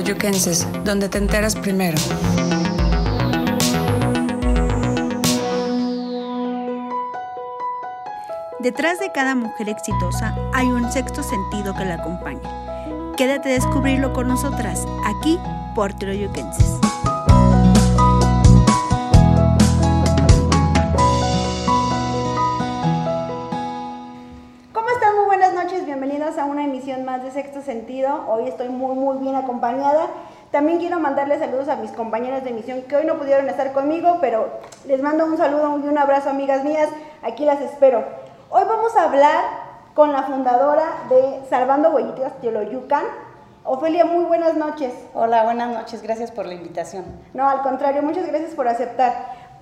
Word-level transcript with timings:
Teoloyuquenses, 0.00 0.66
donde 0.82 1.10
te 1.10 1.18
enteras 1.18 1.54
primero. 1.54 1.98
Detrás 8.60 8.98
de 8.98 9.12
cada 9.12 9.34
mujer 9.34 9.68
exitosa 9.68 10.34
hay 10.54 10.68
un 10.68 10.90
sexto 10.90 11.22
sentido 11.22 11.74
que 11.74 11.84
la 11.84 11.94
acompaña. 11.94 12.40
Quédate 13.18 13.50
a 13.50 13.52
descubrirlo 13.52 14.14
con 14.14 14.28
nosotras, 14.28 14.86
aquí 15.04 15.38
por 15.74 15.92
Teoloyuquenses. 15.92 16.89
Emisión 26.90 27.04
más 27.04 27.22
de 27.22 27.30
Sexto 27.30 27.62
Sentido. 27.62 28.24
Hoy 28.28 28.48
estoy 28.48 28.68
muy, 28.68 28.96
muy 28.96 29.18
bien 29.18 29.36
acompañada. 29.36 30.06
También 30.50 30.78
quiero 30.78 30.98
mandarles 30.98 31.38
saludos 31.38 31.68
a 31.68 31.76
mis 31.76 31.92
compañeras 31.92 32.42
de 32.42 32.50
emisión 32.50 32.82
que 32.82 32.96
hoy 32.96 33.04
no 33.04 33.16
pudieron 33.16 33.48
estar 33.48 33.72
conmigo, 33.72 34.18
pero 34.20 34.48
les 34.86 35.00
mando 35.00 35.24
un 35.24 35.36
saludo 35.36 35.78
y 35.78 35.86
un 35.86 35.98
abrazo, 35.98 36.30
amigas 36.30 36.64
mías. 36.64 36.88
Aquí 37.22 37.44
las 37.44 37.60
espero. 37.60 38.04
Hoy 38.50 38.64
vamos 38.68 38.96
a 38.96 39.04
hablar 39.04 39.44
con 39.94 40.12
la 40.12 40.24
fundadora 40.24 40.82
de 41.08 41.42
Salvando 41.48 41.90
Huellitas 41.90 42.40
Teoloyucan. 42.40 43.04
Ofelia, 43.62 44.04
muy 44.04 44.24
buenas 44.24 44.56
noches. 44.56 44.92
Hola, 45.14 45.44
buenas 45.44 45.72
noches, 45.72 46.02
gracias 46.02 46.32
por 46.32 46.46
la 46.46 46.54
invitación. 46.54 47.04
No, 47.34 47.48
al 47.48 47.62
contrario, 47.62 48.02
muchas 48.02 48.26
gracias 48.26 48.54
por 48.54 48.66
aceptar. 48.66 49.12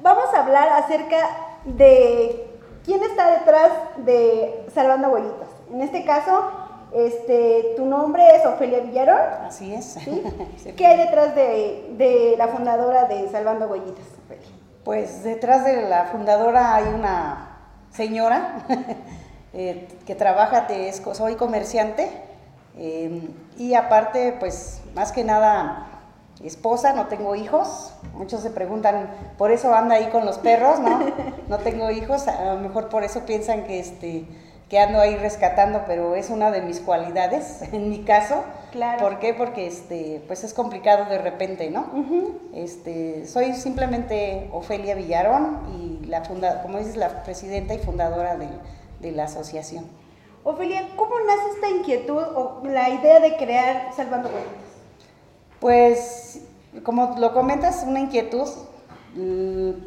Vamos 0.00 0.32
a 0.32 0.40
hablar 0.40 0.68
acerca 0.70 1.18
de 1.64 2.58
quién 2.84 3.02
está 3.02 3.32
detrás 3.32 3.70
de 3.98 4.64
Salvando 4.72 5.08
Huellitas. 5.08 5.48
En 5.70 5.82
este 5.82 6.06
caso, 6.06 6.67
este, 6.94 7.74
tu 7.76 7.84
nombre 7.84 8.22
es 8.36 8.44
Ofelia 8.46 8.80
Villarón. 8.80 9.20
Así 9.46 9.74
es. 9.74 9.96
¿Qué 10.76 10.86
hay 10.86 10.98
detrás 10.98 11.34
de, 11.34 11.94
de 11.96 12.34
la 12.38 12.48
fundadora 12.48 13.04
de 13.04 13.28
Salvando 13.28 13.66
Huellitas, 13.66 14.04
Ofelia? 14.24 14.48
Pues 14.84 15.22
detrás 15.22 15.64
de 15.64 15.88
la 15.88 16.06
fundadora 16.06 16.74
hay 16.74 16.84
una 16.88 17.58
señora 17.90 18.64
eh, 19.52 19.88
que 20.06 20.14
trabaja, 20.14 20.62
de, 20.62 20.88
es- 20.88 21.02
soy 21.12 21.34
comerciante 21.36 22.10
eh, 22.76 23.28
y 23.56 23.74
aparte, 23.74 24.36
pues 24.38 24.80
más 24.94 25.12
que 25.12 25.24
nada 25.24 25.86
esposa, 26.42 26.92
no 26.92 27.06
tengo 27.08 27.34
hijos. 27.34 27.92
Muchos 28.14 28.40
se 28.42 28.50
preguntan, 28.50 29.10
por 29.36 29.50
eso 29.50 29.74
anda 29.74 29.96
ahí 29.96 30.06
con 30.08 30.24
los 30.24 30.38
perros, 30.38 30.78
¿no? 30.80 31.00
No 31.48 31.58
tengo 31.58 31.90
hijos, 31.90 32.28
a 32.28 32.54
lo 32.54 32.60
mejor 32.60 32.88
por 32.88 33.02
eso 33.04 33.26
piensan 33.26 33.64
que 33.64 33.80
este 33.80 34.26
que 34.68 34.78
ando 34.78 35.00
ahí 35.00 35.16
rescatando, 35.16 35.84
pero 35.86 36.14
es 36.14 36.28
una 36.30 36.50
de 36.50 36.60
mis 36.60 36.80
cualidades 36.80 37.62
en 37.72 37.88
mi 37.88 38.00
caso. 38.04 38.44
Claro. 38.72 38.98
¿Por 38.98 39.18
qué? 39.18 39.32
Porque 39.32 39.66
este, 39.66 40.22
pues 40.26 40.44
es 40.44 40.52
complicado 40.52 41.06
de 41.06 41.18
repente, 41.18 41.70
¿no? 41.70 41.86
Este, 42.54 43.26
soy 43.26 43.54
simplemente 43.54 44.50
Ofelia 44.52 44.94
Villarón 44.94 45.60
y 45.74 46.06
la 46.06 46.24
funda, 46.24 46.62
como 46.62 46.78
dices, 46.78 46.96
la 46.96 47.22
presidenta 47.22 47.72
y 47.74 47.78
fundadora 47.78 48.36
de, 48.36 48.48
de 49.00 49.12
la 49.12 49.24
asociación. 49.24 49.86
Ofelia, 50.44 50.86
¿cómo 50.96 51.14
nace 51.20 51.54
esta 51.54 51.70
inquietud 51.70 52.22
o 52.22 52.62
la 52.64 52.90
idea 52.90 53.20
de 53.20 53.36
crear 53.36 53.92
Salvando 53.94 54.28
Huellitas? 54.28 54.68
Pues, 55.60 56.40
como 56.84 57.16
lo 57.18 57.32
comentas, 57.32 57.84
una 57.86 58.00
inquietud 58.00 58.48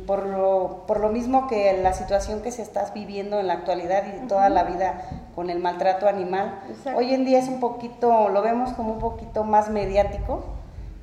por 0.07 0.25
lo, 0.25 0.83
por 0.87 0.99
lo 0.99 1.09
mismo 1.09 1.47
que 1.47 1.79
la 1.81 1.93
situación 1.93 2.41
que 2.41 2.51
se 2.51 2.61
está 2.61 2.91
viviendo 2.93 3.39
en 3.39 3.47
la 3.47 3.53
actualidad 3.53 4.03
y 4.07 4.27
toda 4.27 4.49
la 4.49 4.63
vida 4.63 5.05
con 5.35 5.49
el 5.49 5.59
maltrato 5.59 6.07
animal. 6.07 6.59
Exacto. 6.69 6.99
Hoy 6.99 7.13
en 7.13 7.23
día 7.23 7.39
es 7.39 7.47
un 7.47 7.59
poquito, 7.59 8.29
lo 8.29 8.41
vemos 8.41 8.73
como 8.73 8.93
un 8.93 8.99
poquito 8.99 9.43
más 9.43 9.69
mediático. 9.69 10.43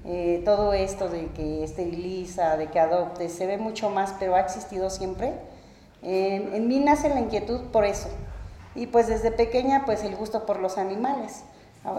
eh, 0.04 0.42
todo 0.44 0.72
esto 0.72 1.08
de 1.08 1.26
que 1.28 1.62
esteriliza, 1.62 2.56
de 2.56 2.68
que 2.68 2.80
adopte, 2.80 3.28
se 3.28 3.46
ve 3.46 3.58
mucho 3.58 3.90
más, 3.90 4.14
pero 4.18 4.34
ha 4.36 4.40
existido 4.40 4.88
siempre. 4.88 5.34
En, 6.02 6.54
en 6.54 6.66
mí 6.66 6.80
nace 6.80 7.10
la 7.10 7.20
inquietud 7.20 7.60
por 7.72 7.84
eso. 7.84 8.08
Y 8.74 8.86
pues 8.86 9.06
desde 9.06 9.32
pequeña, 9.32 9.84
pues 9.84 10.04
el 10.04 10.16
gusto 10.16 10.46
por 10.46 10.60
los 10.60 10.78
animales. 10.78 11.44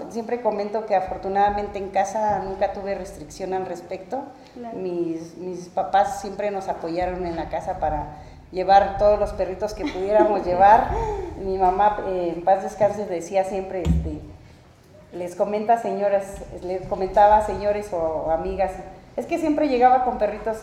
Siempre 0.10 0.42
comento 0.42 0.86
que 0.86 0.96
afortunadamente 0.96 1.78
en 1.78 1.90
casa 1.90 2.40
nunca 2.40 2.74
tuve 2.74 2.96
restricción 2.96 3.54
al 3.54 3.66
respecto. 3.66 4.24
Claro. 4.54 4.78
Mis, 4.78 5.38
mis 5.38 5.70
papás 5.70 6.22
siempre 6.22 6.52
nos 6.52 6.68
apoyaron 6.68 7.26
en 7.26 7.36
la 7.36 7.50
casa 7.50 7.80
para 7.80 8.18
llevar 8.52 8.98
todos 8.98 9.20
los 9.20 9.32
perritos 9.34 9.74
que 9.74 9.86
pudiéramos 9.86 10.46
llevar. 10.46 10.90
Mi 11.44 11.58
mamá, 11.58 12.04
eh, 12.08 12.34
en 12.36 12.44
paz 12.44 12.64
descanse, 12.64 13.06
decía 13.06 13.44
siempre, 13.44 13.84
este, 13.84 14.20
les 15.14 15.36
comenta 15.36 15.78
señoras, 15.78 16.44
les 16.64 16.86
comentaba 16.88 17.46
señores 17.46 17.92
o 17.94 18.32
amigas, 18.32 18.72
es 19.16 19.26
que 19.26 19.38
siempre 19.38 19.68
llegaba 19.68 20.06
con 20.06 20.18
perritos, 20.18 20.58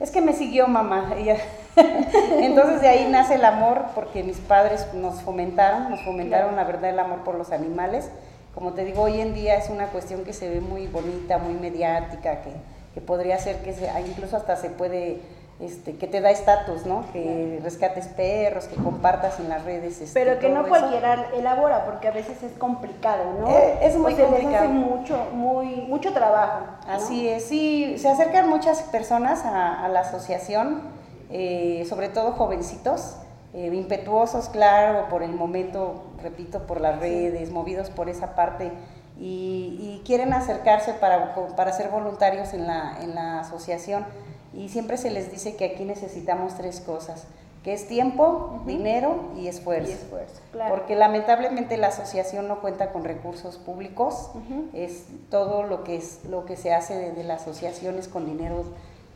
es 0.00 0.10
que 0.10 0.20
me 0.20 0.34
siguió 0.34 0.66
mamá. 0.66 1.14
Entonces 1.76 2.82
de 2.82 2.88
ahí 2.88 3.08
nace 3.10 3.36
el 3.36 3.44
amor 3.44 3.86
porque 3.94 4.22
mis 4.22 4.38
padres 4.38 4.92
nos 4.92 5.22
fomentaron, 5.22 5.88
nos 5.88 6.02
fomentaron 6.02 6.56
la 6.56 6.64
verdad 6.64 6.90
el 6.90 6.98
amor 6.98 7.20
por 7.20 7.36
los 7.36 7.52
animales. 7.52 8.10
Como 8.54 8.72
te 8.72 8.84
digo, 8.84 9.02
hoy 9.02 9.20
en 9.20 9.32
día 9.34 9.54
es 9.56 9.70
una 9.70 9.86
cuestión 9.88 10.24
que 10.24 10.32
se 10.32 10.48
ve 10.48 10.60
muy 10.60 10.86
bonita, 10.88 11.38
muy 11.38 11.54
mediática, 11.54 12.42
que, 12.42 12.50
que 12.94 13.00
podría 13.00 13.38
ser 13.38 13.56
que 13.62 13.72
se, 13.72 13.88
ah, 13.88 14.00
incluso 14.00 14.36
hasta 14.36 14.56
se 14.56 14.70
puede, 14.70 15.20
este, 15.60 15.94
que 15.96 16.08
te 16.08 16.20
da 16.20 16.30
estatus, 16.30 16.84
¿no? 16.84 17.04
Que 17.12 17.60
rescates 17.62 18.08
perros, 18.08 18.64
que 18.66 18.74
compartas 18.76 19.38
en 19.38 19.48
las 19.48 19.64
redes. 19.64 20.00
este, 20.00 20.18
Pero 20.24 20.40
que 20.40 20.48
no 20.48 20.60
eso. 20.62 20.68
cualquiera 20.68 21.28
elabora, 21.36 21.84
porque 21.84 22.08
a 22.08 22.10
veces 22.10 22.42
es 22.42 22.52
complicado, 22.58 23.22
¿no? 23.40 23.48
Eh, 23.48 23.78
es 23.82 23.96
muy 23.96 24.14
o 24.14 24.16
se 24.16 24.22
les 24.22 24.30
complicado. 24.30 24.64
hace 24.64 24.72
mucho, 24.72 25.26
muy, 25.32 25.66
mucho 25.88 26.12
trabajo. 26.12 26.64
¿no? 26.86 26.92
Así 26.92 27.28
es, 27.28 27.44
sí, 27.44 27.96
se 27.98 28.08
acercan 28.08 28.48
muchas 28.48 28.82
personas 28.82 29.44
a, 29.44 29.84
a 29.84 29.88
la 29.88 30.00
asociación, 30.00 30.82
eh, 31.30 31.86
sobre 31.88 32.08
todo 32.08 32.32
jovencitos, 32.32 33.16
eh, 33.54 33.70
impetuosos, 33.72 34.48
claro, 34.48 35.08
por 35.08 35.22
el 35.22 35.32
momento, 35.32 36.04
repito, 36.22 36.66
por 36.66 36.80
las 36.80 36.98
redes, 37.00 37.50
movidos 37.50 37.90
por 37.90 38.08
esa 38.08 38.34
parte, 38.34 38.72
y, 39.18 39.76
y 39.80 40.02
quieren 40.06 40.32
acercarse 40.32 40.94
para, 40.94 41.34
para 41.56 41.72
ser 41.72 41.88
voluntarios 41.90 42.54
en 42.54 42.66
la, 42.66 42.96
en 43.02 43.14
la 43.14 43.40
asociación. 43.40 44.06
Y 44.54 44.68
siempre 44.68 44.96
se 44.96 45.10
les 45.10 45.30
dice 45.30 45.56
que 45.56 45.64
aquí 45.64 45.84
necesitamos 45.84 46.54
tres 46.54 46.80
cosas, 46.80 47.24
que 47.62 47.74
es 47.74 47.86
tiempo, 47.86 48.62
dinero 48.66 49.30
y 49.36 49.46
esfuerzo. 49.46 49.90
Y 49.90 49.92
esfuerzo, 49.92 50.40
claro. 50.50 50.74
Porque 50.74 50.96
lamentablemente 50.96 51.76
la 51.76 51.88
asociación 51.88 52.48
no 52.48 52.60
cuenta 52.62 52.90
con 52.90 53.04
recursos 53.04 53.58
públicos, 53.58 54.30
es 54.72 55.04
todo 55.28 55.62
lo 55.62 55.84
que 55.84 55.96
es 55.96 56.24
lo 56.24 56.46
que 56.46 56.56
se 56.56 56.72
hace 56.72 56.94
de, 56.96 57.12
de 57.12 57.22
la 57.22 57.34
asociación 57.34 57.98
es 57.98 58.08
con 58.08 58.24
dinero 58.24 58.64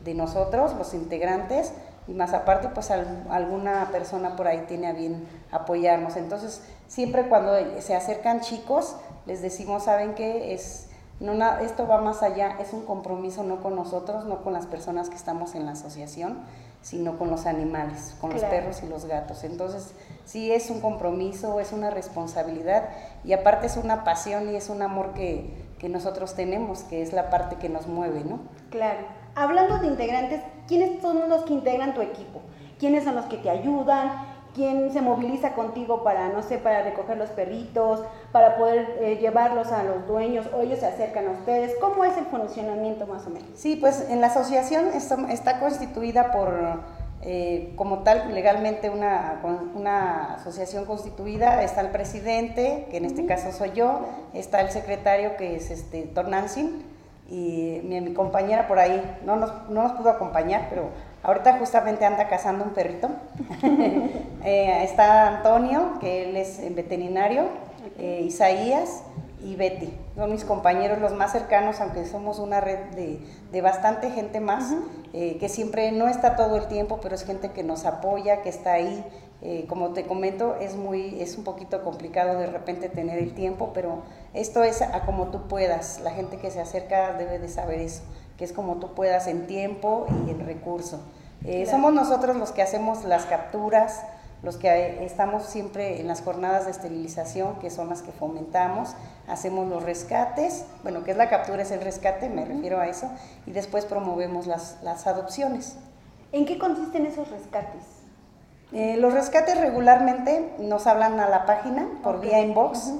de 0.03 0.13
nosotros, 0.13 0.75
los 0.75 0.93
integrantes, 0.93 1.73
y 2.07 2.13
más 2.13 2.33
aparte 2.33 2.69
pues 2.69 2.91
al- 2.91 3.25
alguna 3.31 3.89
persona 3.91 4.35
por 4.35 4.47
ahí 4.47 4.65
tiene 4.67 4.85
a 4.87 4.93
bien 4.93 5.27
apoyarnos. 5.51 6.15
Entonces, 6.15 6.61
siempre 6.87 7.27
cuando 7.27 7.53
se 7.79 7.95
acercan 7.95 8.41
chicos, 8.41 8.95
les 9.25 9.41
decimos, 9.41 9.83
¿saben 9.83 10.13
qué? 10.13 10.53
Es 10.53 10.89
no, 11.19 11.31
esto 11.59 11.87
va 11.87 12.01
más 12.01 12.23
allá, 12.23 12.57
es 12.59 12.73
un 12.73 12.85
compromiso 12.85 13.43
no 13.43 13.61
con 13.61 13.75
nosotros, 13.75 14.25
no 14.25 14.43
con 14.43 14.51
las 14.51 14.65
personas 14.65 15.09
que 15.09 15.15
estamos 15.15 15.55
en 15.55 15.65
la 15.65 15.71
asociación, 15.71 16.39
sino 16.81 17.17
con 17.17 17.31
los 17.31 17.45
animales, 17.45 18.15
con 18.19 18.31
los 18.31 18.43
perros 18.43 18.83
y 18.83 18.87
los 18.87 19.05
gatos. 19.05 19.45
Entonces, 19.45 19.93
sí 20.25 20.51
es 20.51 20.69
un 20.69 20.81
compromiso, 20.81 21.59
es 21.61 21.71
una 21.71 21.89
responsabilidad 21.89 22.89
y 23.23 23.31
aparte 23.31 23.67
es 23.67 23.77
una 23.77 24.03
pasión 24.03 24.49
y 24.51 24.55
es 24.57 24.69
un 24.69 24.81
amor 24.81 25.13
que, 25.13 25.49
que 25.79 25.87
nosotros 25.87 26.35
tenemos, 26.35 26.83
que 26.83 27.01
es 27.01 27.13
la 27.13 27.29
parte 27.29 27.55
que 27.55 27.69
nos 27.69 27.87
mueve, 27.87 28.23
¿no? 28.25 28.39
Claro. 28.69 28.99
Hablando 29.35 29.79
de 29.79 29.87
integrantes, 29.87 30.41
¿quiénes 30.67 31.01
son 31.01 31.29
los 31.29 31.43
que 31.43 31.53
integran 31.53 31.93
tu 31.93 32.01
equipo? 32.01 32.41
¿Quiénes 32.77 33.05
son 33.05 33.15
los 33.15 33.25
que 33.25 33.37
te 33.37 33.49
ayudan? 33.49 34.34
¿Quién 34.55 34.93
se 34.93 35.01
moviliza 35.01 35.51
contigo 35.53 36.01
para, 36.01 36.29
no 36.29 36.41
sé, 36.41 36.57
para 36.57 36.81
recoger 36.81 37.17
los 37.17 37.29
perritos, 37.29 38.01
para 38.31 38.55
poder 38.55 38.97
eh, 39.01 39.17
llevarlos 39.17 39.69
a 39.73 39.83
los 39.83 40.07
dueños 40.07 40.47
o 40.55 40.61
ellos 40.61 40.79
se 40.79 40.85
acercan 40.85 41.27
a 41.27 41.31
ustedes? 41.31 41.75
¿Cómo 41.81 42.05
es 42.05 42.15
el 42.17 42.23
funcionamiento 42.25 43.05
más 43.05 43.27
o 43.27 43.31
menos? 43.31 43.49
Sí, 43.55 43.75
pues 43.75 44.09
en 44.09 44.21
la 44.21 44.27
asociación 44.27 44.87
está, 44.93 45.17
está 45.29 45.59
constituida 45.59 46.31
por, 46.31 46.53
eh, 47.21 47.73
como 47.75 48.03
tal, 48.03 48.33
legalmente 48.33 48.89
una, 48.89 49.41
una 49.75 50.35
asociación 50.35 50.85
constituida. 50.85 51.61
Está 51.61 51.81
el 51.81 51.89
presidente, 51.89 52.87
que 52.89 52.97
en 52.97 53.05
este 53.05 53.25
caso 53.25 53.51
soy 53.51 53.73
yo, 53.73 54.05
está 54.33 54.61
el 54.61 54.69
secretario, 54.69 55.35
que 55.35 55.57
es 55.57 55.69
este, 55.69 56.03
Tornansin, 56.03 56.81
y 57.27 57.81
mi, 57.83 57.99
mi 57.99 58.13
compañera 58.13 58.67
por 58.67 58.79
ahí 58.79 59.01
no 59.25 59.35
nos, 59.35 59.69
no 59.69 59.83
nos 59.83 59.93
pudo 59.93 60.11
acompañar, 60.11 60.67
pero 60.69 60.91
ahorita 61.25 61.57
justamente 61.59 62.05
anda 62.05 62.27
cazando 62.27 62.63
un 62.63 62.71
perrito. 62.71 63.09
Eh, 64.47 64.83
está 64.83 65.37
Antonio, 65.37 65.93
que 65.99 66.29
él 66.29 66.37
es 66.37 66.61
veterinario, 66.75 67.45
eh, 67.97 68.21
Isaías 68.23 69.01
y 69.43 69.55
Betty. 69.55 69.91
Son 70.15 70.31
mis 70.31 70.45
compañeros 70.45 70.99
los 70.99 71.13
más 71.15 71.31
cercanos, 71.31 71.81
aunque 71.81 72.05
somos 72.05 72.37
una 72.37 72.61
red 72.61 72.77
de, 72.95 73.19
de 73.51 73.61
bastante 73.61 74.11
gente 74.11 74.39
más, 74.41 74.71
eh, 75.13 75.37
que 75.39 75.49
siempre 75.49 75.91
no 75.91 76.07
está 76.07 76.35
todo 76.35 76.57
el 76.57 76.67
tiempo, 76.67 76.99
pero 77.01 77.15
es 77.15 77.25
gente 77.25 77.49
que 77.53 77.63
nos 77.63 77.85
apoya, 77.85 78.43
que 78.43 78.49
está 78.49 78.73
ahí, 78.73 79.03
Eh, 79.41 79.65
como 79.67 79.89
te 79.93 80.05
comento, 80.07 80.55
es, 80.59 80.75
muy, 80.75 81.21
es 81.21 81.37
un 81.37 81.43
poquito 81.43 81.83
complicado 81.83 82.39
de 82.39 82.47
repente 82.47 82.89
tener 82.89 83.19
el 83.19 83.33
tiempo, 83.35 83.71
pero 83.73 84.01
esto 84.33 84.63
es 84.63 84.81
a 84.81 85.05
como 85.05 85.27
tú 85.27 85.47
puedas. 85.47 85.99
La 85.99 86.11
gente 86.11 86.37
que 86.37 86.49
se 86.49 86.61
acerca 86.61 87.13
debe 87.13 87.37
de 87.37 87.47
saber 87.49 87.79
eso, 87.81 88.01
que 88.37 88.45
es 88.45 88.53
como 88.53 88.75
tú 88.75 88.93
puedas 88.93 89.27
en 89.27 89.47
tiempo 89.47 90.07
y 90.25 90.31
en 90.31 90.45
recurso. 90.45 90.99
Eh, 91.45 91.65
somos 91.65 91.93
nosotros 91.93 92.35
los 92.37 92.51
que 92.51 92.61
hacemos 92.61 93.03
las 93.05 93.25
capturas, 93.25 94.01
los 94.41 94.57
que 94.57 95.03
estamos 95.03 95.43
siempre 95.43 95.99
en 95.99 96.07
las 96.07 96.21
jornadas 96.21 96.65
de 96.65 96.71
esterilización, 96.71 97.55
que 97.59 97.69
son 97.69 97.89
las 97.89 98.01
que 98.01 98.11
fomentamos, 98.11 98.95
hacemos 99.27 99.67
los 99.67 99.83
rescates, 99.83 100.65
bueno, 100.83 101.03
que 101.03 101.11
es 101.11 101.17
la 101.17 101.29
captura, 101.29 101.63
es 101.63 101.71
el 101.71 101.81
rescate, 101.81 102.29
me 102.29 102.45
refiero 102.45 102.79
a 102.79 102.87
eso, 102.87 103.09
y 103.45 103.51
después 103.51 103.85
promovemos 103.85 104.47
las, 104.47 104.77
las 104.83 105.07
adopciones. 105.07 105.77
¿En 106.31 106.45
qué 106.45 106.57
consisten 106.57 107.05
esos 107.05 107.29
rescates? 107.29 107.83
Eh, 108.71 108.97
los 108.97 109.13
rescates 109.13 109.59
regularmente 109.59 110.53
nos 110.59 110.87
hablan 110.87 111.19
a 111.19 111.29
la 111.29 111.45
página 111.45 111.87
por 112.03 112.19
vía 112.19 112.41
inbox. 112.41 112.93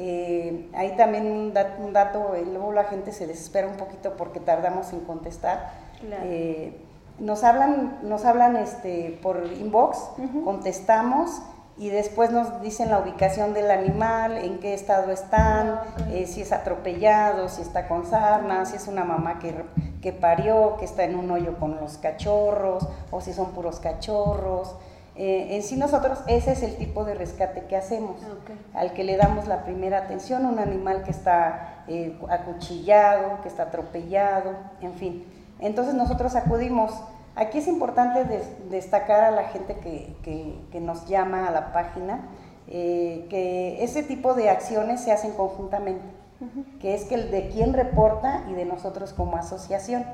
Eh, 0.00 0.70
ahí 0.74 0.96
también 0.96 1.26
un, 1.26 1.52
dato, 1.52 2.36
eh, 2.36 2.44
luego 2.44 2.72
la 2.72 2.84
gente 2.84 3.10
se 3.10 3.26
desespera 3.26 3.66
un 3.66 3.76
poquito 3.76 4.16
porque 4.16 4.38
tardamos 4.38 4.92
en 4.92 5.00
contestar. 5.00 5.72
nos 7.18 7.42
hablan, 7.42 7.98
nos 8.02 8.24
hablan 8.24 8.54
este, 8.54 9.18
por 9.20 9.44
inbox, 9.44 9.98
contestamos 10.44 11.42
y 11.78 11.90
después 11.90 12.30
nos 12.30 12.60
dicen 12.60 12.90
la 12.90 13.00
ubicación 13.00 13.54
del 13.54 13.72
animal, 13.72 14.36
en 14.38 14.60
qué 14.60 14.72
estado 14.72 15.10
están, 15.10 15.68
ah, 15.70 15.84
si 16.26 16.42
es 16.42 16.52
atropellado, 16.52 17.48
si 17.48 17.62
está 17.62 17.88
con 17.88 18.06
sarna, 18.06 18.66
si 18.66 18.76
es 18.76 18.86
una 18.86 19.02
mamá 19.02 19.40
que, 19.40 19.64
que, 20.00 20.12
parió, 20.12 20.76
que 20.78 20.84
está 20.84 21.02
en 21.02 21.16
un 21.16 21.28
hoyo 21.30 21.58
con 21.58 21.74
los 21.80 21.98
cachorros, 21.98 22.86
o 23.10 23.20
si 23.20 23.32
son 23.32 23.50
puros 23.50 23.80
cachorros. 23.80 24.76
Eh, 25.18 25.56
en 25.56 25.64
sí 25.64 25.76
nosotros 25.76 26.20
ese 26.28 26.52
es 26.52 26.62
el 26.62 26.76
tipo 26.76 27.04
de 27.04 27.14
rescate 27.14 27.64
que 27.64 27.76
hacemos, 27.76 28.20
al 28.72 28.92
que 28.92 29.02
le 29.02 29.16
damos 29.16 29.48
la 29.48 29.64
primera 29.64 29.98
atención, 29.98 30.46
un 30.46 30.60
animal 30.60 31.02
que 31.02 31.10
está 31.10 31.82
eh, 31.88 32.16
acuchillado, 32.30 33.42
que 33.42 33.48
está 33.48 33.64
atropellado, 33.64 34.52
en 34.80 34.94
fin. 34.94 35.24
Entonces 35.58 35.94
nosotros 35.94 36.36
acudimos. 36.36 36.92
Aquí 37.34 37.58
es 37.58 37.66
importante 37.66 38.26
destacar 38.70 39.24
a 39.24 39.32
la 39.32 39.44
gente 39.44 39.76
que, 39.76 40.80
nos 40.80 41.08
llama 41.08 41.48
a 41.48 41.50
la 41.50 41.72
página 41.72 42.20
eh, 42.68 43.26
que 43.28 43.82
ese 43.82 44.04
tipo 44.04 44.34
de 44.34 44.50
acciones 44.50 45.00
se 45.00 45.10
hacen 45.10 45.32
conjuntamente, 45.32 46.04
que 46.80 46.94
es 46.94 47.04
que 47.06 47.16
el 47.16 47.32
de 47.32 47.48
quien 47.48 47.72
reporta 47.72 48.44
y 48.48 48.52
de 48.54 48.64
nosotros 48.64 49.12
como 49.14 49.36
asociación. 49.36 50.04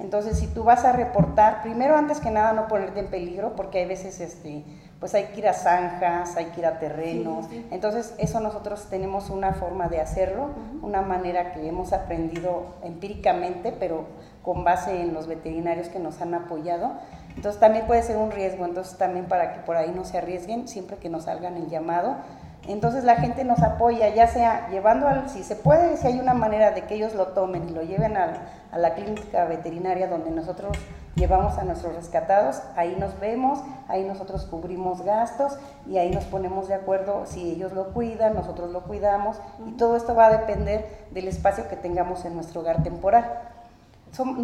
Entonces, 0.00 0.38
si 0.38 0.46
tú 0.46 0.62
vas 0.62 0.84
a 0.84 0.92
reportar, 0.92 1.62
primero 1.62 1.96
antes 1.96 2.20
que 2.20 2.30
nada 2.30 2.52
no 2.52 2.68
ponerte 2.68 3.00
en 3.00 3.08
peligro, 3.08 3.56
porque 3.56 3.78
hay 3.78 3.86
veces, 3.86 4.20
este, 4.20 4.64
pues 5.00 5.12
hay 5.14 5.24
que 5.24 5.40
ir 5.40 5.48
a 5.48 5.54
zanjas, 5.54 6.36
hay 6.36 6.46
que 6.46 6.60
ir 6.60 6.66
a 6.66 6.78
terrenos. 6.78 7.46
Entonces, 7.70 8.14
eso 8.18 8.38
nosotros 8.38 8.86
tenemos 8.88 9.28
una 9.28 9.54
forma 9.54 9.88
de 9.88 10.00
hacerlo, 10.00 10.50
una 10.82 11.02
manera 11.02 11.52
que 11.52 11.66
hemos 11.66 11.92
aprendido 11.92 12.76
empíricamente, 12.82 13.72
pero 13.72 14.06
con 14.42 14.62
base 14.62 15.02
en 15.02 15.14
los 15.14 15.26
veterinarios 15.26 15.88
que 15.88 15.98
nos 15.98 16.20
han 16.20 16.32
apoyado. 16.34 16.92
Entonces, 17.34 17.60
también 17.60 17.86
puede 17.86 18.02
ser 18.02 18.18
un 18.18 18.30
riesgo, 18.30 18.64
entonces 18.64 18.96
también 18.98 19.26
para 19.26 19.52
que 19.52 19.60
por 19.60 19.76
ahí 19.76 19.92
no 19.94 20.04
se 20.04 20.18
arriesguen, 20.18 20.68
siempre 20.68 20.96
que 20.98 21.08
nos 21.08 21.24
salgan 21.24 21.56
el 21.56 21.68
llamado, 21.68 22.16
entonces 22.66 23.04
la 23.04 23.16
gente 23.16 23.44
nos 23.44 23.62
apoya, 23.62 24.08
ya 24.08 24.26
sea 24.26 24.68
llevando 24.70 25.06
al, 25.06 25.30
si 25.30 25.42
se 25.42 25.56
puede, 25.56 25.96
si 25.96 26.06
hay 26.06 26.18
una 26.18 26.34
manera 26.34 26.72
de 26.72 26.82
que 26.82 26.96
ellos 26.96 27.14
lo 27.14 27.28
tomen 27.28 27.68
y 27.68 27.72
lo 27.72 27.82
lleven 27.82 28.16
a, 28.16 28.54
la 28.76 28.94
clínica 28.94 29.46
veterinaria 29.46 30.08
donde 30.08 30.30
nosotros 30.30 30.76
llevamos 31.14 31.56
a 31.56 31.64
nuestros 31.64 31.94
rescatados, 31.94 32.60
ahí 32.76 32.96
nos 33.00 33.18
vemos, 33.18 33.60
ahí 33.88 34.04
nosotros 34.04 34.44
cubrimos 34.44 35.00
gastos 35.02 35.58
y 35.86 35.96
ahí 35.96 36.10
nos 36.10 36.24
ponemos 36.24 36.68
de 36.68 36.74
acuerdo 36.74 37.24
si 37.24 37.50
ellos 37.50 37.72
lo 37.72 37.94
cuidan, 37.94 38.34
nosotros 38.34 38.70
lo 38.70 38.82
cuidamos 38.82 39.40
y 39.66 39.72
todo 39.72 39.96
esto 39.96 40.14
va 40.14 40.26
a 40.26 40.36
depender 40.36 41.06
del 41.10 41.28
espacio 41.28 41.66
que 41.68 41.76
tengamos 41.76 42.26
en 42.26 42.34
nuestro 42.34 42.60
hogar 42.60 42.82
temporal 42.82 43.24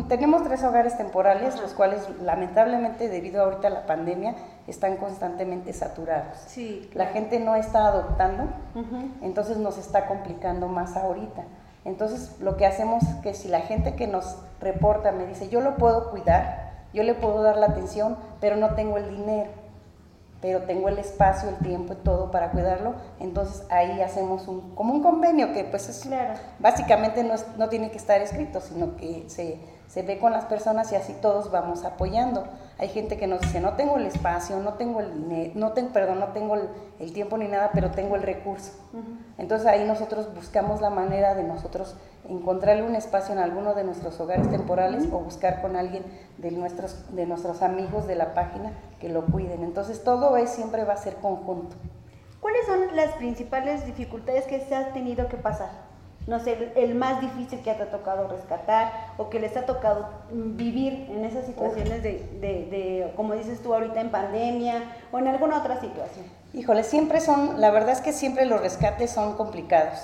tenemos 0.08 0.44
tres 0.44 0.62
hogares 0.62 0.96
temporales, 0.96 1.60
los 1.60 1.72
cuales 1.72 2.02
lamentablemente 2.20 3.08
debido 3.08 3.40
a 3.40 3.44
ahorita 3.44 3.68
a 3.68 3.70
la 3.70 3.86
pandemia 3.86 4.34
están 4.66 4.96
constantemente 4.96 5.72
saturados. 5.72 6.38
Sí, 6.46 6.90
La 6.94 7.06
gente 7.06 7.40
no 7.40 7.56
está 7.56 7.86
adoptando, 7.86 8.44
entonces 9.22 9.56
nos 9.56 9.78
está 9.78 10.06
complicando 10.06 10.68
más 10.68 10.96
ahorita. 10.96 11.44
Entonces 11.84 12.40
lo 12.40 12.56
que 12.56 12.66
hacemos 12.66 13.02
es 13.02 13.14
que 13.16 13.34
si 13.34 13.48
la 13.48 13.60
gente 13.60 13.94
que 13.94 14.06
nos 14.06 14.36
reporta 14.60 15.12
me 15.12 15.26
dice, 15.26 15.48
yo 15.48 15.60
lo 15.60 15.76
puedo 15.76 16.10
cuidar, 16.10 16.72
yo 16.92 17.02
le 17.02 17.14
puedo 17.14 17.42
dar 17.42 17.56
la 17.56 17.66
atención, 17.66 18.16
pero 18.40 18.56
no 18.56 18.74
tengo 18.74 18.96
el 18.96 19.10
dinero 19.10 19.63
pero 20.44 20.60
tengo 20.64 20.90
el 20.90 20.98
espacio, 20.98 21.48
el 21.48 21.56
tiempo 21.56 21.94
y 21.94 21.96
todo 22.04 22.30
para 22.30 22.50
cuidarlo, 22.50 22.96
entonces 23.18 23.62
ahí 23.70 24.02
hacemos 24.02 24.46
un, 24.46 24.74
como 24.74 24.92
un 24.92 25.02
convenio 25.02 25.54
que 25.54 25.64
pues 25.64 25.88
es, 25.88 26.06
básicamente 26.58 27.24
no, 27.24 27.32
no, 27.56 27.70
tiene 27.70 27.90
que 27.90 27.96
estar 27.96 28.20
escrito, 28.20 28.60
sino 28.60 28.94
que 28.94 29.24
se, 29.28 29.58
se, 29.94 30.02
ve 30.02 30.18
con 30.18 30.32
las 30.32 30.44
personas 30.46 30.90
y 30.92 30.96
así 30.96 31.14
todos 31.20 31.50
vamos 31.50 31.84
apoyando. 31.84 32.46
Hay 32.78 32.88
gente 32.88 33.16
que 33.16 33.26
nos 33.26 33.40
dice, 33.40 33.60
no 33.60 33.74
tengo 33.74 33.96
el 33.96 34.06
espacio, 34.06 34.58
no 34.58 34.74
tengo 34.74 35.00
el 35.00 35.14
dinero, 35.14 35.52
no 35.54 35.72
tengo, 35.72 35.92
perdón, 35.92 36.20
no 36.20 36.28
tengo 36.28 36.56
el, 36.98 37.12
tiempo 37.12 37.38
ni 37.38 37.46
nada, 37.46 37.70
pero 37.72 37.90
tengo 37.90 38.16
el 38.16 38.22
recurso. 38.22 38.72
Entonces 39.38 39.66
ahí 39.66 39.84
nosotros 39.84 40.34
buscamos 40.34 40.80
la 40.80 40.90
manera 40.90 41.34
de 41.34 41.44
nosotros 41.44 41.96
encontrarle 42.28 42.82
un 42.82 42.96
espacio 42.96 43.34
en 43.34 43.38
alguno 43.38 43.74
de 43.74 43.84
nuestros 43.84 44.18
hogares 44.20 44.50
temporales 44.50 45.04
o 45.12 45.18
buscar 45.18 45.62
con 45.62 45.76
alguien 45.76 46.04
de 46.38 46.50
nuestros, 46.50 47.14
de 47.14 47.26
nuestros 47.26 47.62
amigos 47.62 48.06
de 48.06 48.16
la 48.16 48.34
página 48.34 48.72
que 49.00 49.08
lo 49.08 49.24
cuiden. 49.26 49.62
Entonces 49.62 50.02
todo 50.02 50.36
es, 50.36 50.50
siempre 50.50 50.84
va 50.84 50.94
a 50.94 50.96
ser 50.96 51.16
conjunto. 51.16 51.76
¿Cuáles 52.40 52.66
son 52.66 52.94
las 52.96 53.12
principales 53.12 53.86
dificultades 53.86 54.46
que 54.46 54.60
se 54.60 54.74
ha 54.74 54.92
tenido 54.92 55.28
que 55.28 55.36
pasar? 55.36 55.83
No 56.26 56.40
sé, 56.40 56.72
el 56.76 56.94
más 56.94 57.20
difícil 57.20 57.60
que 57.60 57.74
te 57.74 57.82
ha 57.82 57.90
tocado 57.90 58.28
rescatar 58.28 58.92
o 59.18 59.28
que 59.28 59.40
les 59.40 59.56
ha 59.56 59.66
tocado 59.66 60.08
vivir 60.30 61.06
en 61.10 61.24
esas 61.24 61.46
situaciones 61.46 62.02
de, 62.02 62.26
de, 62.40 62.66
de, 62.70 63.12
como 63.16 63.34
dices 63.34 63.62
tú 63.62 63.74
ahorita, 63.74 64.00
en 64.00 64.10
pandemia 64.10 64.84
o 65.12 65.18
en 65.18 65.28
alguna 65.28 65.58
otra 65.58 65.80
situación? 65.80 66.24
Híjole, 66.52 66.82
siempre 66.82 67.20
son, 67.20 67.60
la 67.60 67.70
verdad 67.70 67.90
es 67.90 68.00
que 68.00 68.12
siempre 68.12 68.46
los 68.46 68.60
rescates 68.60 69.10
son 69.10 69.36
complicados 69.36 69.98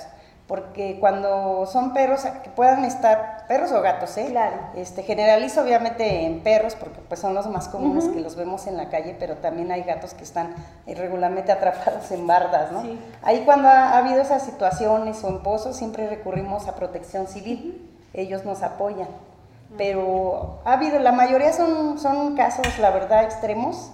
porque 0.51 0.97
cuando 0.99 1.65
son 1.65 1.93
perros 1.93 2.25
que 2.43 2.49
puedan 2.49 2.83
estar 2.83 3.40
perros 3.51 3.73
o 3.73 3.81
gatos, 3.81 4.15
¿eh? 4.15 4.27
Claro. 4.29 4.55
Este 4.77 5.03
generalizo 5.03 5.61
obviamente 5.61 6.25
en 6.25 6.39
perros 6.39 6.75
porque 6.75 7.01
pues 7.05 7.19
son 7.19 7.33
los 7.33 7.47
más 7.47 7.67
comunes 7.67 8.07
que 8.07 8.21
los 8.21 8.37
vemos 8.37 8.65
en 8.65 8.77
la 8.77 8.87
calle, 8.87 9.13
pero 9.19 9.35
también 9.35 9.73
hay 9.73 9.83
gatos 9.83 10.13
que 10.13 10.23
están 10.23 10.55
irregularmente 10.87 11.51
atrapados 11.51 12.09
en 12.11 12.25
bardas, 12.25 12.71
¿no? 12.71 12.81
Sí. 12.81 12.97
Ahí 13.21 13.41
cuando 13.43 13.67
ha, 13.67 13.97
habido 13.97 14.21
esas 14.21 14.43
situaciones 14.43 15.21
o 15.25 15.27
en 15.27 15.39
pozos 15.43 15.75
siempre 15.75 16.07
recurrimos 16.07 16.69
a 16.69 16.75
Protección 16.75 17.27
Civil. 17.27 17.91
Ellos 18.13 18.45
nos 18.45 18.63
apoyan. 18.63 19.09
Pero 19.77 20.61
ha 20.63 20.71
habido, 20.71 20.99
la 20.99 21.11
mayoría 21.11 21.51
son, 21.51 21.99
son 21.99 22.37
casos, 22.37 22.79
la 22.79 22.91
verdad, 22.91 23.25
extremos 23.25 23.91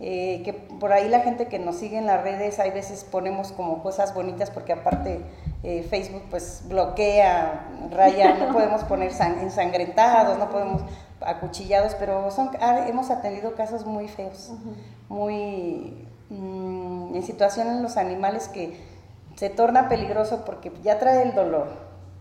eh, 0.00 0.42
que 0.44 0.54
por 0.54 0.92
ahí 0.92 1.08
la 1.08 1.20
gente 1.20 1.46
que 1.46 1.58
nos 1.58 1.76
sigue 1.76 1.98
en 1.98 2.06
las 2.06 2.22
redes, 2.22 2.58
hay 2.58 2.70
veces 2.70 3.04
ponemos 3.04 3.52
como 3.52 3.82
cosas 3.82 4.12
bonitas 4.12 4.50
porque 4.50 4.72
aparte 4.72 5.20
eh, 5.64 5.82
Facebook 5.82 6.24
pues 6.30 6.62
bloquea, 6.68 7.66
raya, 7.90 8.34
no 8.34 8.52
podemos 8.52 8.84
poner 8.84 9.10
ensangrentados, 9.40 10.38
no 10.38 10.50
podemos 10.50 10.82
acuchillados, 11.20 11.94
pero 11.94 12.30
son, 12.30 12.50
hemos 12.86 13.10
atendido 13.10 13.54
casos 13.54 13.86
muy 13.86 14.08
feos, 14.08 14.52
muy 15.08 16.06
mm, 16.28 17.14
en 17.14 17.22
situaciones 17.22 17.80
los 17.80 17.96
animales 17.96 18.48
que 18.48 18.78
se 19.36 19.48
torna 19.48 19.88
peligroso 19.88 20.44
porque 20.44 20.70
ya 20.82 20.98
trae 20.98 21.22
el 21.22 21.34
dolor, 21.34 21.68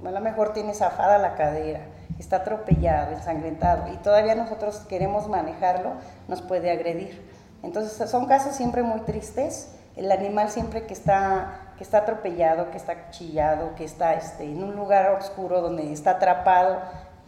a 0.03 0.11
lo 0.11 0.19
mejor 0.21 0.53
tiene 0.53 0.73
zafada 0.73 1.17
la 1.17 1.35
cadera, 1.35 1.81
está 2.19 2.37
atropellado, 2.37 3.11
ensangrentado 3.11 3.91
y 3.93 3.97
todavía 3.97 4.35
nosotros 4.35 4.79
queremos 4.87 5.27
manejarlo, 5.27 5.91
nos 6.27 6.41
puede 6.41 6.71
agredir. 6.71 7.21
Entonces 7.63 8.09
son 8.09 8.25
casos 8.27 8.55
siempre 8.55 8.83
muy 8.83 8.99
tristes. 9.01 9.69
El 9.95 10.11
animal 10.11 10.49
siempre 10.49 10.85
que 10.85 10.93
está, 10.93 11.62
que 11.77 11.83
está 11.83 11.99
atropellado, 11.99 12.71
que 12.71 12.77
está 12.77 13.09
chillado, 13.11 13.75
que 13.75 13.83
está 13.83 14.13
este, 14.13 14.43
en 14.43 14.63
un 14.63 14.75
lugar 14.75 15.11
oscuro 15.11 15.61
donde 15.61 15.91
está 15.91 16.11
atrapado, 16.11 16.79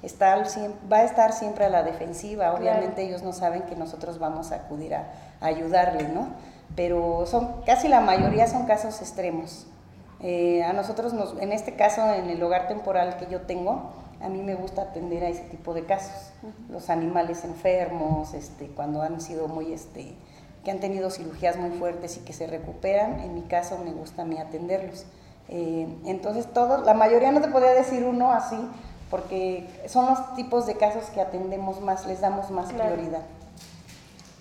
está, 0.01 0.43
va 0.91 0.97
a 0.97 1.03
estar 1.03 1.33
siempre 1.33 1.65
a 1.65 1.69
la 1.69 1.83
defensiva. 1.83 2.53
Obviamente 2.53 3.03
ellos 3.03 3.23
no 3.23 3.33
saben 3.33 3.63
que 3.63 3.75
nosotros 3.75 4.19
vamos 4.19 4.51
a 4.51 4.55
acudir 4.55 4.95
a, 4.95 5.07
ayudarle, 5.41 6.07
¿no? 6.07 6.29
Pero 6.75 7.25
son, 7.25 7.61
casi 7.65 7.87
la 7.87 8.01
mayoría 8.01 8.47
son 8.47 8.65
casos 8.65 9.01
extremos. 9.01 9.67
Eh, 10.21 10.63
a 10.63 10.73
nosotros, 10.73 11.13
nos, 11.13 11.39
en 11.39 11.51
este 11.51 11.75
caso, 11.75 12.01
en 12.13 12.29
el 12.29 12.41
hogar 12.41 12.67
temporal 12.67 13.17
que 13.17 13.27
yo 13.27 13.41
tengo, 13.41 13.91
a 14.21 14.29
mí 14.29 14.41
me 14.41 14.55
gusta 14.55 14.83
atender 14.83 15.23
a 15.23 15.29
ese 15.29 15.43
tipo 15.43 15.73
de 15.73 15.85
casos. 15.85 16.31
Los 16.69 16.89
animales 16.89 17.43
enfermos, 17.43 18.33
este, 18.33 18.67
cuando 18.67 19.01
han 19.01 19.21
sido 19.21 19.47
muy, 19.47 19.73
este, 19.73 20.15
que 20.65 20.71
han 20.71 20.79
tenido 20.79 21.11
cirugías 21.11 21.55
muy 21.55 21.69
fuertes 21.77 22.17
y 22.17 22.21
que 22.21 22.33
se 22.33 22.47
recuperan, 22.47 23.19
en 23.21 23.35
mi 23.35 23.43
caso 23.43 23.77
me 23.77 23.91
gusta 23.91 24.23
a 24.23 24.25
mí 24.25 24.37
atenderlos. 24.39 25.05
Eh, 25.47 25.87
entonces, 26.05 26.51
todos, 26.51 26.83
la 26.85 26.95
mayoría 26.95 27.31
no 27.31 27.39
te 27.39 27.47
podría 27.47 27.73
decir 27.73 28.03
uno 28.03 28.31
así, 28.31 28.57
porque 29.11 29.67
son 29.87 30.07
los 30.07 30.35
tipos 30.35 30.65
de 30.65 30.75
casos 30.75 31.05
que 31.13 31.21
atendemos 31.21 31.79
más, 31.81 32.07
les 32.07 32.19
damos 32.19 32.49
más 32.49 32.73
prioridad. 32.73 33.21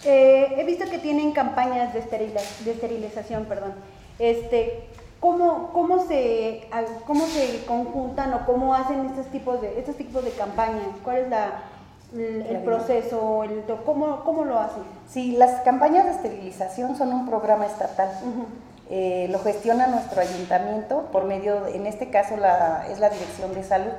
Eh, 0.07 0.54
he 0.57 0.64
visto 0.64 0.88
que 0.90 0.99
tienen 0.99 1.33
campañas 1.33 1.93
de, 1.93 2.00
de 2.00 2.71
esterilización, 2.71 3.45
perdón. 3.45 3.75
Este, 4.19 4.88
¿cómo, 5.21 5.71
cómo, 5.73 6.07
se, 6.07 6.69
¿Cómo 7.07 7.26
se 7.26 7.64
conjuntan 7.66 8.33
o 8.33 8.47
cómo 8.47 8.75
hacen 8.75 9.04
estos 9.07 9.26
tipos 9.26 9.61
de, 9.61 9.78
estos 9.78 9.97
tipos 9.97 10.25
de 10.25 10.31
campañas? 10.31 10.88
¿Cuál 11.02 11.19
es 11.19 11.28
la, 11.28 11.62
el, 12.12 12.62
proceso? 12.64 13.44
El, 13.44 13.64
¿cómo, 13.84 14.25
¿Cómo 14.25 14.44
lo 14.44 14.58
hacen? 14.58 14.82
Sí, 15.08 15.32
las 15.32 15.62
campañas 15.62 16.04
de 16.04 16.11
esterilización 16.12 16.96
son 16.96 17.12
un 17.12 17.26
programa 17.26 17.66
estatal. 17.66 18.11
Eh, 18.90 19.28
lo 19.30 19.38
gestiona 19.38 19.87
nuestro 19.87 20.20
ayuntamiento 20.20 21.08
por 21.11 21.25
medio, 21.25 21.66
en 21.68 21.87
este 21.87 22.11
caso 22.11 22.37
la, 22.37 22.87
es 22.90 23.00
la 23.00 23.08
Dirección 23.08 23.54
de 23.54 23.64
Salud, 23.64 23.92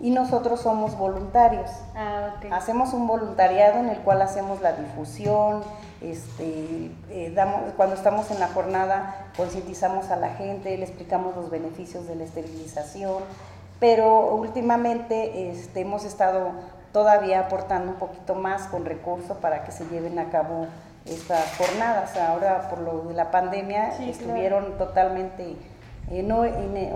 y 0.00 0.10
nosotros 0.10 0.60
somos 0.60 0.98
voluntarios. 0.98 1.70
Ah, 1.94 2.34
hacemos 2.50 2.92
un 2.94 3.06
voluntariado 3.06 3.78
en 3.78 3.90
el 3.90 3.98
cual 3.98 4.20
hacemos 4.22 4.60
la 4.60 4.72
difusión, 4.72 5.62
este, 6.00 6.90
eh, 7.10 7.32
damos, 7.34 7.72
cuando 7.76 7.94
estamos 7.94 8.30
en 8.30 8.40
la 8.40 8.48
jornada 8.48 9.28
concientizamos 9.36 10.10
a 10.10 10.16
la 10.16 10.30
gente, 10.30 10.76
le 10.76 10.84
explicamos 10.84 11.36
los 11.36 11.48
beneficios 11.48 12.06
de 12.08 12.16
la 12.16 12.24
esterilización, 12.24 13.22
pero 13.78 14.34
últimamente 14.34 15.50
este, 15.50 15.80
hemos 15.80 16.04
estado 16.04 16.50
todavía 16.94 17.40
aportando 17.40 17.90
un 17.90 17.98
poquito 17.98 18.36
más 18.36 18.68
con 18.68 18.84
recursos 18.84 19.36
para 19.38 19.64
que 19.64 19.72
se 19.72 19.84
lleven 19.88 20.16
a 20.20 20.30
cabo 20.30 20.68
estas 21.04 21.56
jornadas. 21.58 22.16
Ahora 22.16 22.68
por 22.70 22.78
lo 22.78 23.02
de 23.08 23.14
la 23.14 23.32
pandemia 23.32 23.98
estuvieron 23.98 24.78
totalmente, 24.78 25.56
eh, 26.12 26.22
no, 26.22 26.44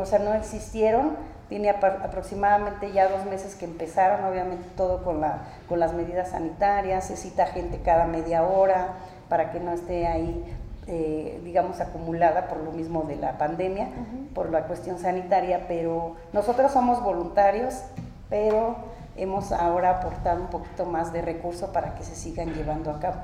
o 0.01 0.07
sea, 0.07 0.21
no 0.21 0.33
existieron. 0.35 1.17
Tiene 1.49 1.71
aproximadamente 1.71 2.93
ya 2.93 3.09
dos 3.09 3.25
meses 3.25 3.57
que 3.57 3.65
empezaron, 3.65 4.25
obviamente 4.25 4.69
todo 4.77 5.03
con, 5.03 5.21
la, 5.21 5.41
con 5.69 5.81
las 5.81 5.95
medidas 5.95 6.31
sanitarias, 6.31 7.07
se 7.07 7.17
cita 7.17 7.47
gente 7.47 7.81
cada 7.81 8.05
media 8.05 8.45
hora 8.45 8.91
para 9.29 9.51
que 9.51 9.59
no 9.59 9.73
esté 9.73 10.07
ahí, 10.07 10.45
eh, 10.87 11.41
digamos, 11.43 11.81
acumulada 11.81 12.47
por 12.49 12.59
lo 12.59 12.71
mismo 12.71 13.03
de 13.05 13.17
la 13.17 13.37
pandemia, 13.37 13.89
por 14.35 14.51
la 14.51 14.65
cuestión 14.65 14.99
sanitaria, 14.99 15.65
pero 15.67 16.17
nosotros 16.35 16.71
somos 16.71 17.03
voluntarios, 17.03 17.83
pero 18.29 18.77
hemos 19.19 19.53
ahora 19.53 19.91
aportado 19.91 20.41
un 20.41 20.49
poquito 20.49 20.87
más 20.87 21.13
de 21.13 21.23
recursos 21.23 21.71
para 21.71 21.95
que 21.95 22.05
se 22.05 22.15
sigan 22.15 22.55
llevando 22.55 22.91
a 22.91 23.01
cabo. 23.01 23.17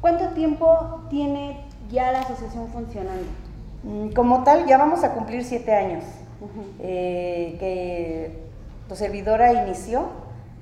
¿Cuánto 0.00 0.28
tiempo 0.28 1.02
tiene 1.08 1.64
ya 1.90 2.12
la 2.12 2.20
asociación 2.20 2.68
funcionando? 2.68 3.26
Mm, 3.82 4.10
como 4.10 4.44
tal, 4.44 4.66
ya 4.66 4.78
vamos 4.78 5.02
a 5.04 5.12
cumplir 5.12 5.44
siete 5.44 5.74
años. 5.74 6.04
Eh, 6.78 7.56
que 7.58 8.48
tu 8.88 8.94
servidora 8.94 9.52
inició 9.52 10.06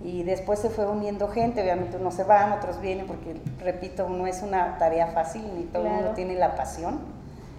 y 0.02 0.23
después 0.23 0.59
se 0.59 0.71
fue 0.71 0.87
uniendo 0.87 1.28
gente, 1.28 1.62
obviamente 1.62 1.97
unos 1.97 2.14
se 2.14 2.25
van, 2.25 2.52
otros 2.52 2.81
vienen, 2.81 3.07
porque 3.07 3.37
repito, 3.61 4.09
no 4.09 4.26
es 4.26 4.43
una 4.43 4.78
tarea 4.78 5.09
fácil, 5.09 5.43
ni 5.55 5.64
todo 5.64 5.85
el 5.87 5.93
mundo 5.93 6.11
tiene 6.14 6.35
la 6.35 6.55
pasión. 6.55 6.99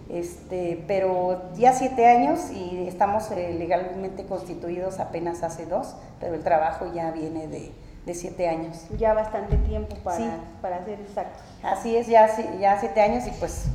Este, 0.09 0.83
pero 0.87 1.41
ya 1.55 1.73
siete 1.73 2.07
años 2.07 2.49
y 2.51 2.87
estamos 2.87 3.29
eh, 3.31 3.53
legalmente 3.57 4.25
constituidos 4.25 4.99
apenas 4.99 5.43
hace 5.43 5.65
dos, 5.65 5.95
pero 6.19 6.33
el 6.33 6.43
trabajo 6.43 6.91
ya 6.93 7.11
viene 7.11 7.47
de, 7.47 7.71
de 8.05 8.13
siete 8.13 8.47
años. 8.47 8.85
Ya 8.97 9.13
bastante 9.13 9.57
tiempo 9.57 9.95
para, 9.97 10.39
para 10.61 10.85
ser 10.85 11.01
exactos. 11.01 11.41
Así 11.61 11.97
es, 11.97 12.07
ya, 12.07 12.29
ya 12.57 12.79
siete 12.79 13.01
años 13.01 13.27
y 13.27 13.31
pues 13.31 13.65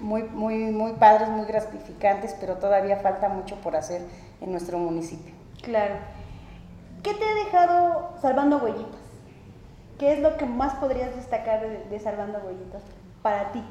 muy, 0.00 0.22
muy, 0.22 0.56
muy 0.70 0.92
padres, 0.92 1.28
muy 1.28 1.46
gratificantes, 1.46 2.36
pero 2.40 2.56
todavía 2.56 2.96
falta 2.96 3.28
mucho 3.28 3.56
por 3.56 3.76
hacer 3.76 4.02
en 4.40 4.52
nuestro 4.52 4.78
municipio. 4.78 5.34
Claro. 5.62 5.94
¿Qué 7.02 7.14
te 7.14 7.24
ha 7.24 7.34
dejado 7.34 8.10
Salvando 8.20 8.58
Huellitas? 8.58 9.00
¿Qué 9.98 10.12
es 10.12 10.20
lo 10.20 10.36
que 10.36 10.46
más 10.46 10.74
podrías 10.74 11.14
destacar 11.14 11.60
de, 11.88 12.00
Salvando 12.00 12.38
Huellitas 12.38 12.82
para 13.22 13.52
ti? 13.52 13.62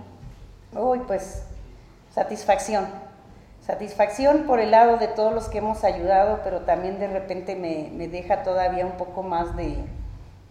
Uy, 0.74 1.00
pues 1.08 1.44
satisfacción. 2.20 2.86
Satisfacción 3.66 4.44
por 4.46 4.60
el 4.60 4.72
lado 4.72 4.98
de 4.98 5.08
todos 5.08 5.34
los 5.34 5.48
que 5.48 5.60
hemos 5.60 5.86
ayudado, 5.86 6.42
pero 6.44 6.62
también 6.62 7.00
de 7.00 7.08
repente 7.08 7.56
me, 7.56 7.90
me 7.94 8.10
deja 8.10 8.44
todavía 8.44 8.86
un 8.86 8.98
poco 8.98 9.24
más 9.24 9.56
de, 9.56 9.78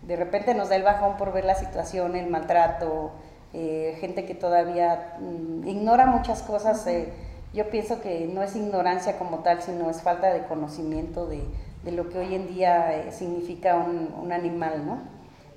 de 0.01 0.17
repente 0.17 0.55
nos 0.55 0.71
da 0.71 0.77
el 0.77 0.83
bajón 0.83 1.19
por 1.19 1.31
ver 1.31 1.45
la 1.45 1.55
situación, 1.55 2.17
el 2.17 2.31
maltrato, 2.31 3.11
eh, 3.53 3.99
gente 4.01 4.25
que 4.25 4.35
todavía 4.35 5.19
mm, 5.21 5.69
ignora 5.69 6.07
muchas 6.07 6.43
cosas. 6.43 6.87
Eh, 6.87 7.13
yo 7.53 7.69
pienso 7.69 8.01
que 8.01 8.27
no 8.33 8.43
es 8.43 8.57
ignorancia 8.57 9.19
como 9.19 9.41
tal, 9.41 9.61
sino 9.61 9.91
es 9.91 10.01
falta 10.01 10.33
de 10.33 10.47
conocimiento 10.47 11.27
de, 11.27 11.43
de 11.85 11.93
lo 11.93 12.09
que 12.09 12.19
hoy 12.19 12.35
en 12.35 12.49
día 12.49 12.97
eh, 12.97 13.13
significa 13.13 13.77
un, 13.77 14.15
un, 14.23 14.33
animal, 14.33 14.87
¿no? 14.87 15.01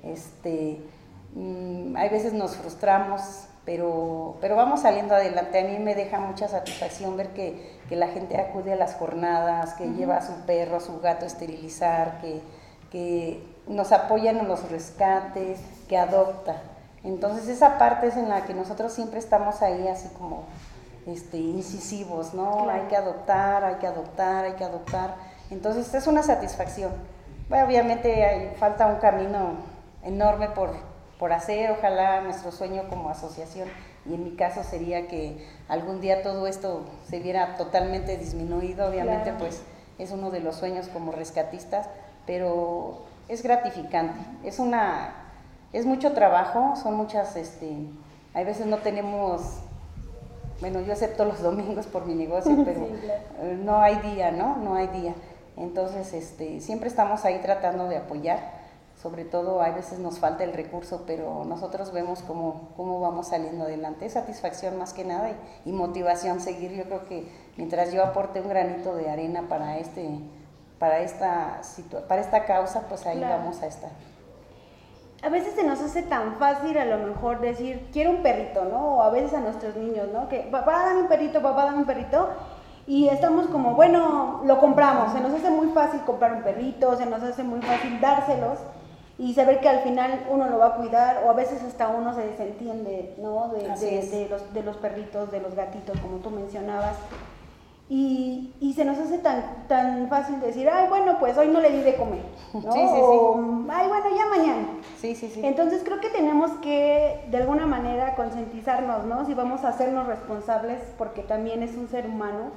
Este, 0.02 0.82
mm, 1.34 1.96
hay 1.96 2.10
veces 2.10 2.34
nos 2.34 2.54
frustramos, 2.56 3.46
pero, 3.64 4.36
pero 4.40 4.56
vamos 4.56 4.80
saliendo 4.80 5.14
adelante. 5.14 5.60
A 5.60 5.64
mí 5.64 5.78
me 5.78 5.94
deja 5.94 6.18
mucha 6.18 6.48
satisfacción 6.48 7.16
ver 7.16 7.28
que, 7.28 7.78
que 7.88 7.96
la 7.96 8.08
gente 8.08 8.40
acude 8.40 8.72
a 8.72 8.76
las 8.76 8.94
jornadas, 8.94 9.74
que 9.74 9.86
lleva 9.86 10.16
a 10.16 10.22
su 10.22 10.32
perro, 10.46 10.76
a 10.76 10.80
su 10.80 11.00
gato 11.00 11.24
a 11.24 11.28
esterilizar, 11.28 12.20
que, 12.20 12.40
que 12.90 13.42
nos 13.66 13.92
apoyan 13.92 14.38
en 14.38 14.48
los 14.48 14.70
rescates, 14.70 15.60
que 15.88 15.96
adopta. 15.96 16.62
Entonces 17.04 17.48
esa 17.48 17.78
parte 17.78 18.08
es 18.08 18.16
en 18.16 18.28
la 18.28 18.44
que 18.44 18.54
nosotros 18.54 18.92
siempre 18.92 19.18
estamos 19.18 19.62
ahí 19.62 19.88
así 19.88 20.08
como 20.18 20.44
este, 21.06 21.36
incisivos, 21.36 22.32
¿no? 22.34 22.68
Hay 22.68 22.82
que 22.82 22.96
adoptar, 22.96 23.64
hay 23.64 23.74
que 23.76 23.86
adoptar, 23.86 24.44
hay 24.44 24.52
que 24.52 24.64
adoptar. 24.64 25.14
Entonces 25.50 25.92
es 25.94 26.06
una 26.06 26.22
satisfacción. 26.22 26.92
Bueno, 27.48 27.66
obviamente 27.66 28.24
hay, 28.24 28.54
falta 28.56 28.86
un 28.86 28.96
camino 28.96 29.56
enorme 30.04 30.48
por, 30.48 30.70
por 31.22 31.32
hacer, 31.32 31.70
ojalá 31.70 32.20
nuestro 32.22 32.50
sueño 32.50 32.88
como 32.90 33.08
asociación, 33.08 33.68
y 34.04 34.14
en 34.14 34.24
mi 34.24 34.32
caso 34.32 34.64
sería 34.64 35.06
que 35.06 35.46
algún 35.68 36.00
día 36.00 36.20
todo 36.20 36.48
esto 36.48 36.84
se 37.08 37.20
viera 37.20 37.54
totalmente 37.54 38.16
disminuido, 38.16 38.88
obviamente 38.88 39.32
pues 39.38 39.62
es 40.00 40.10
uno 40.10 40.32
de 40.32 40.40
los 40.40 40.56
sueños 40.56 40.88
como 40.88 41.12
rescatistas, 41.12 41.88
pero 42.26 43.02
es 43.28 43.44
gratificante, 43.44 44.18
es 44.42 44.58
una 44.58 45.14
es 45.72 45.86
mucho 45.86 46.10
trabajo, 46.10 46.74
son 46.74 46.94
muchas, 46.96 47.36
este, 47.36 47.70
hay 48.34 48.44
veces 48.44 48.66
no 48.66 48.78
tenemos, 48.78 49.42
bueno, 50.60 50.80
yo 50.80 50.92
acepto 50.92 51.24
los 51.24 51.40
domingos 51.40 51.86
por 51.86 52.04
mi 52.04 52.16
negocio, 52.16 52.50
pero 52.64 52.80
eh, 53.42 53.56
no 53.62 53.80
hay 53.80 53.94
día, 53.98 54.32
¿no? 54.32 54.56
No 54.56 54.74
hay 54.74 54.88
día. 54.88 55.14
Entonces, 55.56 56.14
este, 56.14 56.60
siempre 56.60 56.88
estamos 56.88 57.24
ahí 57.24 57.38
tratando 57.42 57.86
de 57.86 57.98
apoyar, 57.98 58.61
sobre 59.02 59.24
todo 59.24 59.60
a 59.60 59.70
veces 59.70 59.98
nos 59.98 60.20
falta 60.20 60.44
el 60.44 60.52
recurso, 60.52 61.02
pero 61.06 61.44
nosotros 61.44 61.92
vemos 61.92 62.22
cómo, 62.22 62.68
cómo 62.76 63.00
vamos 63.00 63.28
saliendo 63.28 63.64
adelante. 63.64 64.06
Es 64.06 64.12
satisfacción 64.12 64.78
más 64.78 64.92
que 64.92 65.04
nada 65.04 65.30
y, 65.30 65.70
y 65.70 65.72
motivación 65.72 66.40
seguir. 66.40 66.70
Yo 66.72 66.84
creo 66.84 67.04
que 67.06 67.26
mientras 67.56 67.92
yo 67.92 68.04
aporte 68.04 68.40
un 68.40 68.48
granito 68.48 68.94
de 68.94 69.10
arena 69.10 69.48
para 69.48 69.78
este 69.78 70.20
para 70.78 71.00
esta, 71.00 71.60
para 72.08 72.20
esta 72.20 72.44
causa, 72.44 72.88
pues 72.88 73.06
ahí 73.06 73.20
vamos 73.20 73.62
a 73.62 73.66
estar 73.66 73.90
a 75.22 75.28
veces 75.28 75.54
se 75.54 75.62
nos 75.62 75.80
hace 75.80 76.02
tan 76.02 76.34
fácil 76.34 76.76
a 76.76 76.84
lo 76.84 76.98
mejor 76.98 77.40
decir, 77.40 77.88
quiero 77.92 78.10
un 78.10 78.24
perrito, 78.24 78.64
¿no? 78.64 78.96
O 78.96 79.02
a 79.02 79.10
veces 79.10 79.32
a 79.34 79.40
nuestros 79.40 79.76
niños, 79.76 80.08
¿no? 80.12 80.28
Que 80.28 80.40
papá 80.40 80.86
dame 80.86 81.02
un 81.02 81.08
perrito, 81.08 81.40
papá 81.40 81.66
dame 81.66 81.78
un 81.78 81.84
perrito. 81.84 82.28
Y 82.88 83.06
estamos 83.06 83.46
como, 83.46 83.76
bueno, 83.76 84.40
lo 84.44 84.58
compramos. 84.58 85.12
Se 85.12 85.20
nos 85.20 85.32
hace 85.32 85.48
muy 85.48 85.68
fácil 85.68 86.00
comprar 86.00 86.32
un 86.32 86.42
perrito, 86.42 86.96
se 86.96 87.06
nos 87.06 87.22
hace 87.22 87.44
muy 87.44 87.62
fácil 87.62 88.00
dárselos 88.00 88.58
y 89.18 89.34
saber 89.34 89.60
que 89.60 89.68
al 89.68 89.80
final 89.80 90.26
uno 90.30 90.48
lo 90.48 90.58
va 90.58 90.68
a 90.68 90.74
cuidar 90.76 91.22
o 91.24 91.30
a 91.30 91.34
veces 91.34 91.62
hasta 91.62 91.88
uno 91.88 92.14
se 92.14 92.26
desentiende, 92.26 93.14
¿no? 93.18 93.48
De, 93.48 93.68
de, 93.68 94.28
los, 94.28 94.54
de 94.54 94.62
los 94.62 94.76
perritos, 94.76 95.30
de 95.30 95.40
los 95.40 95.54
gatitos, 95.54 95.98
como 96.00 96.18
tú 96.18 96.30
mencionabas. 96.30 96.96
Y, 97.88 98.54
y, 98.58 98.72
se 98.72 98.86
nos 98.86 98.96
hace 98.96 99.18
tan, 99.18 99.66
tan 99.68 100.08
fácil 100.08 100.40
decir, 100.40 100.66
ay, 100.66 100.88
bueno, 100.88 101.18
pues 101.18 101.36
hoy 101.36 101.48
no 101.48 101.60
le 101.60 101.70
di 101.70 101.82
de 101.82 101.94
comer, 101.96 102.22
¿no? 102.54 102.72
Sí, 102.72 102.80
sí, 102.80 102.94
sí. 102.94 103.68
ay, 103.70 103.88
bueno, 103.88 104.16
ya 104.16 104.26
mañana. 104.28 104.68
Sí, 104.96 105.14
sí, 105.14 105.28
sí. 105.28 105.42
Entonces 105.44 105.82
creo 105.84 106.00
que 106.00 106.08
tenemos 106.08 106.52
que, 106.62 107.26
de 107.30 107.36
alguna 107.36 107.66
manera, 107.66 108.14
concientizarnos, 108.14 109.04
¿no? 109.04 109.26
Si 109.26 109.34
vamos 109.34 109.64
a 109.64 109.68
hacernos 109.68 110.06
responsables, 110.06 110.80
porque 110.96 111.20
también 111.20 111.62
es 111.62 111.76
un 111.76 111.86
ser 111.88 112.06
humano. 112.06 112.52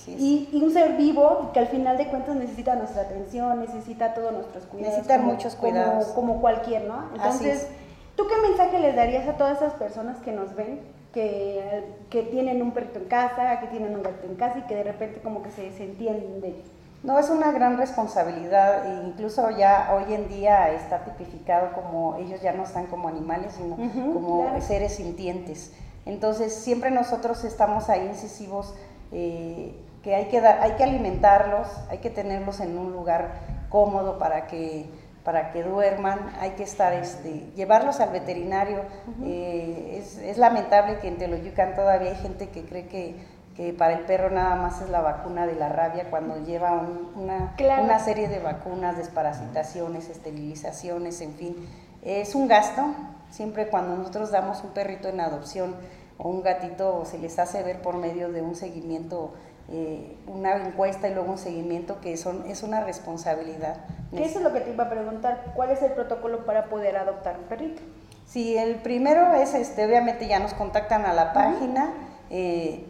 Así 0.00 0.14
es. 0.14 0.20
Y, 0.20 0.48
y, 0.52 0.62
un 0.62 0.72
ser 0.72 0.96
vivo 0.96 1.50
que 1.52 1.60
al 1.60 1.66
final 1.66 1.98
de 1.98 2.08
cuentas 2.08 2.36
necesita 2.36 2.74
nuestra 2.74 3.02
atención, 3.02 3.60
necesita 3.60 4.14
todos 4.14 4.32
nuestros 4.32 4.64
cuidados. 4.64 4.96
Necesita 4.96 5.18
muchos 5.18 5.54
cuidados. 5.56 6.06
Como, 6.08 6.32
como 6.32 6.40
cualquier, 6.40 6.84
¿no? 6.84 7.10
Entonces, 7.14 7.68
¿tú 8.16 8.26
qué 8.26 8.48
mensaje 8.48 8.78
les 8.78 8.96
darías 8.96 9.28
a 9.28 9.34
todas 9.34 9.58
esas 9.58 9.74
personas 9.74 10.18
que 10.18 10.32
nos 10.32 10.54
ven 10.54 10.80
que, 11.12 11.84
que, 12.08 12.22
tienen 12.22 12.62
un 12.62 12.70
perrito 12.70 13.00
en 13.00 13.06
casa, 13.06 13.60
que 13.60 13.66
tienen 13.66 13.94
un 13.94 14.02
gato 14.02 14.26
en 14.26 14.36
casa 14.36 14.58
y 14.58 14.62
que 14.62 14.76
de 14.76 14.84
repente 14.84 15.20
como 15.20 15.42
que 15.42 15.50
se, 15.50 15.72
se 15.72 15.84
entienden. 15.84 16.62
No, 17.02 17.18
es 17.18 17.30
una 17.30 17.50
gran 17.50 17.78
responsabilidad, 17.78 18.86
e 18.86 19.06
incluso 19.06 19.50
ya 19.50 19.90
hoy 19.94 20.12
en 20.12 20.28
día 20.28 20.70
está 20.70 21.02
tipificado 21.02 21.72
como 21.72 22.16
ellos 22.16 22.42
ya 22.42 22.52
no 22.52 22.64
están 22.64 22.86
como 22.86 23.08
animales, 23.08 23.54
sino 23.54 23.76
como 24.12 24.60
seres 24.60 24.96
sintientes. 24.96 25.72
Entonces 26.04 26.54
siempre 26.54 26.90
nosotros 26.90 27.42
estamos 27.44 27.88
ahí 27.88 28.06
incisivos 28.06 28.74
eh, 29.12 29.74
que 30.02 30.14
hay 30.14 30.26
que, 30.26 30.40
dar, 30.40 30.60
hay 30.60 30.72
que 30.72 30.84
alimentarlos, 30.84 31.68
hay 31.90 31.98
que 31.98 32.10
tenerlos 32.10 32.60
en 32.60 32.78
un 32.78 32.92
lugar 32.92 33.32
cómodo 33.68 34.18
para 34.18 34.46
que 34.46 34.88
para 35.24 35.52
que 35.52 35.62
duerman, 35.62 36.18
hay 36.40 36.52
que 36.52 36.62
estar, 36.62 36.92
este, 36.92 37.50
llevarlos 37.54 38.00
al 38.00 38.10
veterinario. 38.10 38.80
Eh, 39.22 39.98
es, 40.00 40.16
es, 40.16 40.38
lamentable 40.38 40.98
que 40.98 41.08
en 41.08 41.18
Teloyucan 41.18 41.74
todavía 41.74 42.10
hay 42.10 42.16
gente 42.16 42.48
que 42.48 42.64
cree 42.64 42.86
que, 42.86 43.16
que, 43.54 43.72
para 43.72 43.94
el 43.94 44.00
perro 44.06 44.30
nada 44.30 44.56
más 44.56 44.80
es 44.80 44.88
la 44.88 45.00
vacuna 45.02 45.46
de 45.46 45.54
la 45.56 45.68
rabia 45.68 46.08
cuando 46.08 46.42
lleva 46.44 46.72
una, 47.14 47.54
una 47.82 47.98
serie 47.98 48.28
de 48.28 48.38
vacunas, 48.38 48.96
desparasitaciones, 48.96 50.08
esterilizaciones, 50.08 51.20
en 51.20 51.34
fin. 51.34 51.68
Es 52.02 52.34
un 52.34 52.48
gasto, 52.48 52.82
siempre 53.30 53.68
cuando 53.68 53.96
nosotros 53.96 54.30
damos 54.30 54.64
un 54.64 54.70
perrito 54.70 55.08
en 55.08 55.20
adopción 55.20 55.76
o 56.16 56.28
un 56.28 56.42
gatito 56.42 57.04
se 57.04 57.18
les 57.18 57.38
hace 57.38 57.62
ver 57.62 57.82
por 57.82 57.96
medio 57.96 58.30
de 58.30 58.40
un 58.40 58.54
seguimiento 58.54 59.34
eh, 59.72 60.16
una 60.26 60.56
encuesta 60.56 61.08
y 61.08 61.14
luego 61.14 61.30
un 61.30 61.38
seguimiento 61.38 62.00
que 62.00 62.16
son, 62.16 62.44
es 62.46 62.62
una 62.62 62.80
responsabilidad. 62.80 63.76
¿Qué 64.10 64.24
eso 64.24 64.38
es 64.38 64.44
lo 64.44 64.52
que 64.52 64.60
te 64.60 64.72
iba 64.72 64.84
a 64.84 64.90
preguntar? 64.90 65.52
¿Cuál 65.54 65.70
es 65.70 65.80
el 65.82 65.92
protocolo 65.92 66.44
para 66.44 66.64
poder 66.64 66.96
adoptar 66.96 67.38
un 67.38 67.44
perrito? 67.44 67.80
Sí, 68.26 68.56
el 68.56 68.76
primero 68.76 69.32
es, 69.34 69.54
este, 69.54 69.86
obviamente 69.86 70.26
ya 70.26 70.40
nos 70.40 70.54
contactan 70.54 71.04
a 71.04 71.12
la 71.12 71.32
página, 71.32 71.92
eh, 72.30 72.84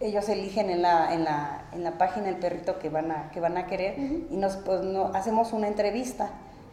ellos 0.00 0.28
eligen 0.28 0.70
en 0.70 0.82
la, 0.82 1.12
en, 1.12 1.24
la, 1.24 1.64
en 1.72 1.84
la 1.84 1.92
página 1.98 2.28
el 2.28 2.36
perrito 2.36 2.78
que 2.78 2.88
van 2.88 3.10
a, 3.10 3.30
que 3.30 3.40
van 3.40 3.56
a 3.56 3.66
querer 3.66 3.98
y 3.98 4.36
nos, 4.36 4.56
pues, 4.56 4.80
hacemos 5.14 5.52
una 5.52 5.68
entrevista, 5.68 6.30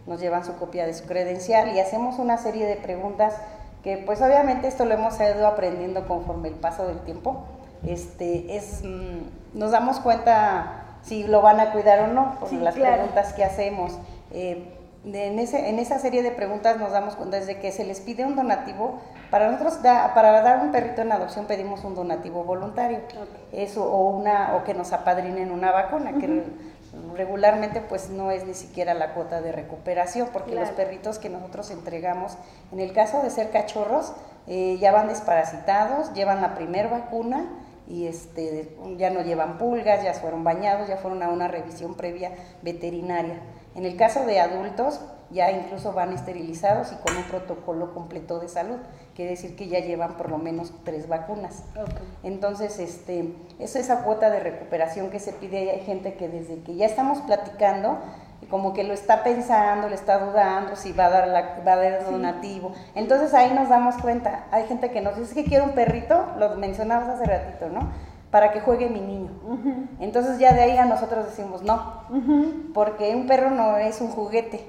nos 0.08 0.20
llevan 0.20 0.46
su 0.46 0.56
copia 0.56 0.86
de 0.86 0.94
su 0.94 1.06
credencial 1.06 1.76
y 1.76 1.80
hacemos 1.80 2.20
una 2.20 2.38
serie 2.38 2.66
de 2.66 2.76
preguntas 2.76 3.36
que 3.84 3.98
pues 3.98 4.22
obviamente 4.22 4.68
esto 4.68 4.86
lo 4.86 4.94
hemos 4.94 5.20
ido 5.20 5.48
aprendiendo 5.48 6.08
conforme 6.08 6.50
el 6.50 6.56
paso 6.56 6.88
del 6.88 7.00
tiempo 7.02 7.46
este, 7.86 8.56
es, 8.56 8.84
mm, 8.84 9.41
nos 9.54 9.72
damos 9.72 10.00
cuenta 10.00 10.82
si 11.04 11.24
lo 11.24 11.42
van 11.42 11.60
a 11.60 11.72
cuidar 11.72 12.02
o 12.02 12.08
no 12.08 12.38
por 12.40 12.52
las 12.54 12.76
preguntas 12.76 13.34
que 13.34 13.44
hacemos. 13.44 13.98
Eh, 14.32 14.78
en, 15.04 15.40
ese, 15.40 15.70
en 15.70 15.80
esa 15.80 15.98
serie 15.98 16.22
de 16.22 16.32
preguntas 16.32 16.78
nos 16.78 16.92
damos 16.92 17.16
cuenta 17.16 17.38
desde 17.38 17.60
que 17.60 17.72
se 17.72 17.84
les 17.86 18.00
pide 18.02 18.24
un 18.24 18.36
donativo, 18.36 19.00
para 19.32 19.50
nosotros 19.50 19.80
para 19.82 20.42
dar 20.42 20.62
un 20.64 20.72
perrito 20.72 21.02
en 21.02 21.12
adopción 21.12 21.46
pedimos 21.46 21.84
un 21.84 21.96
donativo 21.96 22.44
voluntario, 22.44 23.00
eso 23.52 23.84
o 23.84 24.10
una 24.10 24.56
o 24.56 24.64
que 24.64 24.74
nos 24.74 24.94
apadrinen 24.94 25.52
una 25.52 25.72
vacuna, 25.72 26.14
que 26.20 26.44
regularmente 27.16 27.82
pues 27.82 28.10
no 28.10 28.30
es 28.30 28.46
ni 28.46 28.54
siquiera 28.54 28.94
la 28.94 29.14
cuota 29.14 29.42
de 29.42 29.52
recuperación, 29.52 30.30
porque 30.32 30.54
los 30.54 30.70
perritos 30.70 31.18
que 31.18 31.30
nosotros 31.30 31.72
entregamos, 31.72 32.38
en 32.72 32.80
el 32.80 32.94
caso 32.94 33.24
de 33.24 33.32
ser 33.32 33.50
cachorros, 33.50 34.14
eh, 34.48 34.78
ya 34.80 34.92
van 34.92 35.08
desparasitados, 35.08 36.14
llevan 36.14 36.42
la 36.42 36.54
primer 36.54 36.90
vacuna 36.90 37.46
y 37.92 38.08
este, 38.08 38.74
ya 38.96 39.10
no 39.10 39.22
llevan 39.22 39.58
pulgas, 39.58 40.02
ya 40.02 40.14
fueron 40.14 40.46
bañados, 40.46 40.88
ya 40.88 40.96
fueron 40.96 41.22
a 41.24 41.30
una 41.30 41.50
revisión 41.50 41.96
previa 41.96 42.32
veterinaria. 42.62 43.42
En 43.76 43.86
el 43.86 43.98
caso 43.98 44.26
de 44.26 44.40
adultos, 44.40 45.02
ya 45.30 45.52
incluso 45.52 45.92
van 45.92 46.14
esterilizados 46.14 46.94
y 46.94 46.96
con 46.96 47.18
un 47.18 47.24
protocolo 47.24 47.94
completo 47.94 48.40
de 48.40 48.48
salud. 48.48 48.78
Quiere 49.14 49.32
decir 49.32 49.58
que 49.58 49.68
ya 49.68 49.80
llevan 49.80 50.16
por 50.16 50.30
lo 50.30 50.38
menos 50.38 50.72
tres 50.86 51.10
vacunas. 51.10 51.64
Entonces, 52.24 52.80
este, 52.80 53.34
es 53.60 53.76
esa 53.76 54.04
cuota 54.04 54.30
de 54.30 54.40
recuperación 54.40 55.10
que 55.10 55.20
se 55.20 55.34
pide. 55.34 55.72
Hay 55.72 55.82
gente 55.82 56.14
que 56.14 56.30
desde 56.30 56.62
que 56.62 56.76
ya 56.76 56.86
estamos 56.86 57.20
platicando, 57.20 58.00
como 58.52 58.74
que 58.74 58.84
lo 58.84 58.94
está 58.94 59.24
pensando, 59.24 59.88
le 59.88 59.96
está 59.96 60.20
dudando 60.20 60.76
si 60.76 60.92
va 60.92 61.06
a 61.06 61.10
dar, 61.10 61.28
la, 61.30 61.64
va 61.66 61.74
a 61.74 61.78
dar 61.78 62.04
donativo. 62.06 62.74
Entonces 62.94 63.34
ahí 63.34 63.52
nos 63.54 63.70
damos 63.70 63.96
cuenta, 63.96 64.44
hay 64.52 64.68
gente 64.68 64.92
que 64.92 65.00
nos 65.00 65.18
dice 65.18 65.34
que 65.34 65.46
quiere 65.46 65.64
un 65.64 65.72
perrito, 65.72 66.26
lo 66.38 66.58
mencionabas 66.58 67.08
hace 67.08 67.26
ratito, 67.26 67.70
¿no? 67.70 67.90
Para 68.30 68.52
que 68.52 68.60
juegue 68.60 68.90
mi 68.90 69.00
niño. 69.00 69.32
Entonces 70.00 70.38
ya 70.38 70.54
de 70.54 70.62
ahí 70.62 70.78
a 70.78 70.86
nosotros 70.86 71.26
decimos 71.26 71.64
no, 71.64 72.04
porque 72.74 73.16
un 73.16 73.26
perro 73.26 73.50
no 73.50 73.78
es 73.78 74.02
un 74.02 74.10
juguete. 74.10 74.68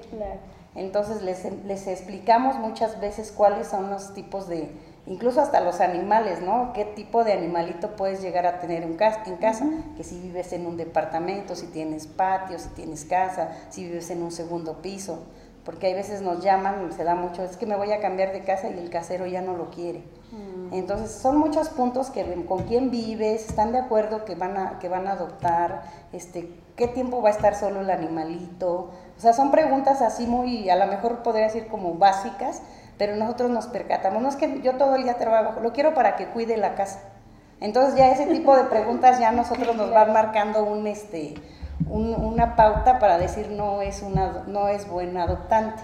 Entonces 0.75 1.21
les, 1.21 1.45
les 1.65 1.85
explicamos 1.87 2.57
muchas 2.57 2.99
veces 2.99 3.31
cuáles 3.31 3.67
son 3.67 3.89
los 3.89 4.13
tipos 4.13 4.47
de, 4.47 4.71
incluso 5.05 5.41
hasta 5.41 5.59
los 5.61 5.81
animales, 5.81 6.41
¿no? 6.41 6.71
¿Qué 6.73 6.85
tipo 6.85 7.23
de 7.23 7.33
animalito 7.33 7.95
puedes 7.95 8.21
llegar 8.21 8.45
a 8.45 8.59
tener 8.59 8.83
en 8.83 8.95
casa? 8.95 9.23
En 9.25 9.37
casa? 9.37 9.65
Que 9.97 10.03
si 10.03 10.19
vives 10.19 10.53
en 10.53 10.65
un 10.65 10.77
departamento, 10.77 11.55
si 11.55 11.67
tienes 11.67 12.07
patio, 12.07 12.59
si 12.59 12.69
tienes 12.69 13.05
casa, 13.05 13.49
si 13.69 13.83
vives 13.85 14.09
en 14.11 14.23
un 14.23 14.31
segundo 14.31 14.81
piso, 14.81 15.19
porque 15.65 15.87
hay 15.87 15.93
veces 15.93 16.21
nos 16.21 16.43
llaman, 16.43 16.91
se 16.93 17.03
da 17.03 17.15
mucho, 17.15 17.43
es 17.43 17.57
que 17.57 17.65
me 17.65 17.75
voy 17.75 17.91
a 17.91 17.99
cambiar 17.99 18.33
de 18.33 18.43
casa 18.43 18.69
y 18.69 18.77
el 18.77 18.89
casero 18.89 19.25
ya 19.25 19.41
no 19.41 19.55
lo 19.55 19.69
quiere. 19.69 20.03
Mm. 20.31 20.73
Entonces 20.73 21.11
son 21.11 21.37
muchos 21.37 21.69
puntos 21.69 22.09
que 22.09 22.23
con 22.45 22.63
quién 22.63 22.89
vives, 22.89 23.47
están 23.47 23.71
de 23.71 23.79
acuerdo 23.79 24.25
que 24.25 24.35
van 24.35 24.57
a, 24.57 24.79
que 24.79 24.89
van 24.89 25.07
a 25.07 25.11
adoptar, 25.11 25.83
este, 26.11 26.49
qué 26.75 26.87
tiempo 26.87 27.21
va 27.21 27.29
a 27.29 27.31
estar 27.31 27.55
solo 27.55 27.81
el 27.81 27.89
animalito. 27.89 28.89
O 29.17 29.21
sea, 29.21 29.33
son 29.33 29.51
preguntas 29.51 30.01
así 30.01 30.25
muy, 30.25 30.69
a 30.69 30.75
lo 30.75 30.87
mejor 30.87 31.23
podría 31.23 31.45
decir 31.45 31.67
como 31.67 31.93
básicas, 31.95 32.61
pero 33.05 33.17
nosotros 33.17 33.51
nos 33.51 33.67
percatamos, 33.67 34.21
no 34.21 34.29
es 34.29 34.37
que 34.37 34.61
yo 34.61 34.77
todo 34.77 34.95
el 34.95 35.03
día 35.03 35.17
trabajo, 35.17 35.59
lo 35.59 35.73
quiero 35.73 35.93
para 35.93 36.15
que 36.15 36.27
cuide 36.27 36.55
la 36.55 36.73
casa. 36.75 37.01
Entonces 37.59 37.97
ya 37.97 38.09
ese 38.09 38.27
tipo 38.27 38.55
de 38.55 38.63
preguntas 38.63 39.19
ya 39.19 39.33
nosotros 39.33 39.75
nos 39.75 39.91
van 39.91 40.13
marcando 40.13 40.63
un 40.63 40.87
este 40.87 41.33
una 41.89 42.55
pauta 42.55 42.99
para 42.99 43.17
decir 43.17 43.49
no 43.49 43.81
es 43.81 44.01
una 44.03 44.45
no 44.47 44.69
es 44.69 44.87
buen 44.87 45.17
adoptante, 45.17 45.83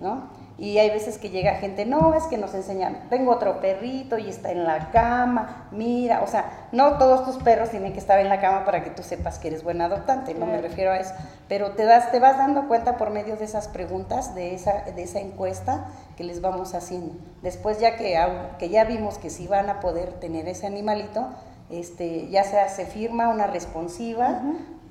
¿no? 0.00 0.28
Y 0.58 0.78
hay 0.78 0.88
veces 0.88 1.18
que 1.18 1.28
llega 1.28 1.56
gente, 1.56 1.84
no, 1.84 2.14
es 2.14 2.24
que 2.24 2.38
nos 2.38 2.54
enseñan, 2.54 3.08
tengo 3.10 3.30
otro 3.30 3.60
perrito 3.60 4.16
y 4.16 4.30
está 4.30 4.52
en 4.52 4.64
la 4.64 4.90
cama, 4.90 5.68
mira, 5.70 6.22
o 6.22 6.26
sea, 6.26 6.68
no 6.72 6.96
todos 6.96 7.26
tus 7.26 7.42
perros 7.42 7.68
tienen 7.68 7.92
que 7.92 7.98
estar 7.98 8.18
en 8.20 8.30
la 8.30 8.40
cama 8.40 8.64
para 8.64 8.82
que 8.82 8.88
tú 8.88 9.02
sepas 9.02 9.38
que 9.38 9.48
eres 9.48 9.62
buen 9.62 9.82
adoptante, 9.82 10.32
no 10.32 10.46
me 10.46 10.62
refiero 10.62 10.92
a 10.92 10.96
eso, 10.96 11.12
pero 11.46 11.72
te, 11.72 11.84
das, 11.84 12.10
te 12.10 12.20
vas 12.20 12.38
dando 12.38 12.68
cuenta 12.68 12.96
por 12.96 13.10
medio 13.10 13.36
de 13.36 13.44
esas 13.44 13.68
preguntas, 13.68 14.34
de 14.34 14.54
esa, 14.54 14.84
de 14.84 15.02
esa 15.02 15.20
encuesta 15.20 15.88
que 16.16 16.24
les 16.24 16.40
vamos 16.40 16.74
haciendo. 16.74 17.12
Después 17.42 17.78
ya 17.78 17.96
que, 17.96 18.18
que 18.58 18.70
ya 18.70 18.84
vimos 18.84 19.18
que 19.18 19.28
sí 19.28 19.46
van 19.46 19.68
a 19.68 19.80
poder 19.80 20.14
tener 20.14 20.48
ese 20.48 20.66
animalito, 20.66 21.28
este, 21.68 22.28
ya 22.28 22.44
sea 22.44 22.70
se 22.70 22.86
firma 22.86 23.28
una 23.28 23.46
responsiva 23.46 24.40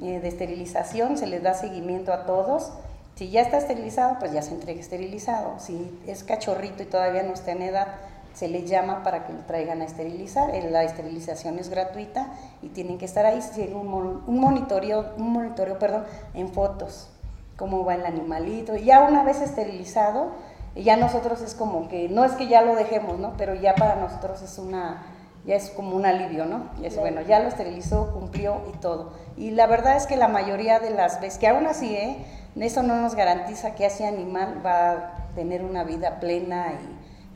eh, 0.02 0.20
de 0.20 0.28
esterilización, 0.28 1.18
se 1.18 1.26
les 1.26 1.42
da 1.42 1.54
seguimiento 1.54 2.14
a 2.14 2.26
todos, 2.26 2.74
si 3.16 3.30
ya 3.30 3.42
está 3.42 3.58
esterilizado, 3.58 4.18
pues 4.20 4.34
ya 4.34 4.42
se 4.42 4.54
entrega 4.54 4.80
esterilizado. 4.80 5.56
Si 5.60 6.00
es 6.06 6.24
cachorrito 6.24 6.84
y 6.84 6.86
todavía 6.86 7.24
no 7.24 7.34
está 7.34 7.54
en 7.54 7.62
edad, 7.62 7.88
se 8.34 8.50
le 8.50 8.68
llama 8.68 9.04
para 9.04 9.26
que 9.26 9.32
lo 9.32 9.40
traigan 9.40 9.82
a 9.82 9.86
esterilizar. 9.86 10.50
La 10.70 10.84
esterilización 10.84 11.58
es 11.58 11.70
gratuita 11.70 12.28
y 12.62 12.70
tienen 12.70 12.98
que 12.98 13.06
estar 13.06 13.26
ahí, 13.26 13.40
un, 13.74 14.24
un 14.28 14.40
monitoreo, 14.40 15.14
un 15.18 15.32
monitoreo 15.32 15.80
perdón, 15.80 16.04
en 16.34 16.50
fotos, 16.50 17.10
cómo 17.56 17.86
va 17.86 17.96
el 17.96 18.06
animalito. 18.06 18.76
Ya 18.76 19.04
una 19.04 19.24
vez 19.24 19.42
esterilizado, 19.42 20.32
ya 20.76 20.98
nosotros 20.98 21.42
es 21.42 21.56
como 21.56 21.88
que, 21.88 22.10
no 22.10 22.26
es 22.26 22.34
que 22.34 22.48
ya 22.48 22.62
lo 22.64 22.76
dejemos, 22.76 23.18
¿no? 23.18 23.36
Pero 23.38 23.56
ya 23.56 23.76
para 23.76 23.96
nosotros 23.96 24.42
es 24.42 24.58
una, 24.58 25.04
ya 25.46 25.56
es 25.56 25.70
como 25.70 25.96
un 25.96 26.06
alivio, 26.06 26.46
¿no? 26.46 26.70
Y 26.82 26.86
es 26.86 26.98
bueno, 26.98 27.22
ya 27.22 27.40
lo 27.40 27.48
esterilizó, 27.48 28.12
cumplió 28.14 28.62
y 28.74 28.78
todo. 28.78 29.14
Y 29.38 29.52
la 29.52 29.68
verdad 29.68 29.96
es 29.96 30.08
que 30.08 30.18
la 30.18 30.28
mayoría 30.28 30.80
de 30.80 30.90
las 30.90 31.22
veces, 31.22 31.40
que 31.40 31.48
aún 31.48 31.68
así, 31.68 31.96
¿eh? 31.96 32.26
Eso 32.56 32.84
no 32.84 33.02
nos 33.02 33.16
garantiza 33.16 33.76
que 33.76 33.86
ese 33.86 34.08
animal 34.08 34.66
va 34.66 34.92
a 34.92 35.16
tener 35.36 35.64
una 35.64 35.84
vida 35.84 36.20
plena 36.20 36.74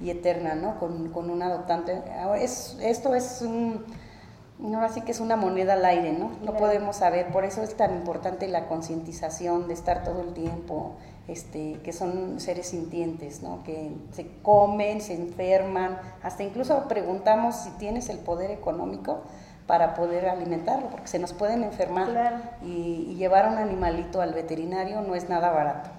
y, 0.01 0.09
eterna, 0.09 0.55
¿no? 0.55 0.79
Con, 0.79 1.13
un 1.13 1.41
adoptante. 1.41 2.01
Es, 2.39 2.77
esto 2.81 3.13
es 3.13 3.41
un, 3.41 3.85
no, 4.59 4.81
así 4.81 5.01
que 5.01 5.11
es 5.11 5.19
una 5.19 5.35
moneda 5.35 5.73
al 5.73 5.85
aire, 5.85 6.13
¿no? 6.13 6.31
No 6.43 6.53
podemos 6.53 6.95
saber, 6.95 7.31
por 7.31 7.43
eso 7.43 7.61
es 7.61 7.75
tan 7.75 7.93
importante 7.93 8.47
la 8.47 8.65
concientización 8.67 9.67
de 9.67 9.73
estar 9.73 10.03
todo 10.03 10.21
el 10.21 10.33
tiempo, 10.33 10.95
este, 11.29 11.79
que 11.83 11.93
son 11.93 12.39
seres 12.39 12.67
sintientes, 12.67 13.43
¿no? 13.43 13.63
Que 13.63 13.91
se 14.11 14.27
comen, 14.41 14.99
se 15.01 15.13
enferman, 15.13 15.99
hasta 16.23 16.43
incluso 16.43 16.87
preguntamos 16.87 17.55
si 17.55 17.69
tienes 17.71 18.09
el 18.09 18.17
poder 18.17 18.51
económico 18.51 19.21
para 19.67 19.93
poder 19.93 20.27
alimentarlo, 20.27 20.87
porque 20.89 21.07
se 21.07 21.19
nos 21.19 21.31
pueden 21.33 21.63
enfermar 21.63 22.57
y, 22.63 23.15
llevar 23.15 23.45
a 23.45 23.49
un 23.49 23.57
animalito 23.59 24.21
al 24.21 24.33
veterinario 24.33 25.01
no 25.01 25.13
es 25.13 25.29
nada 25.29 25.51
barato. 25.51 25.91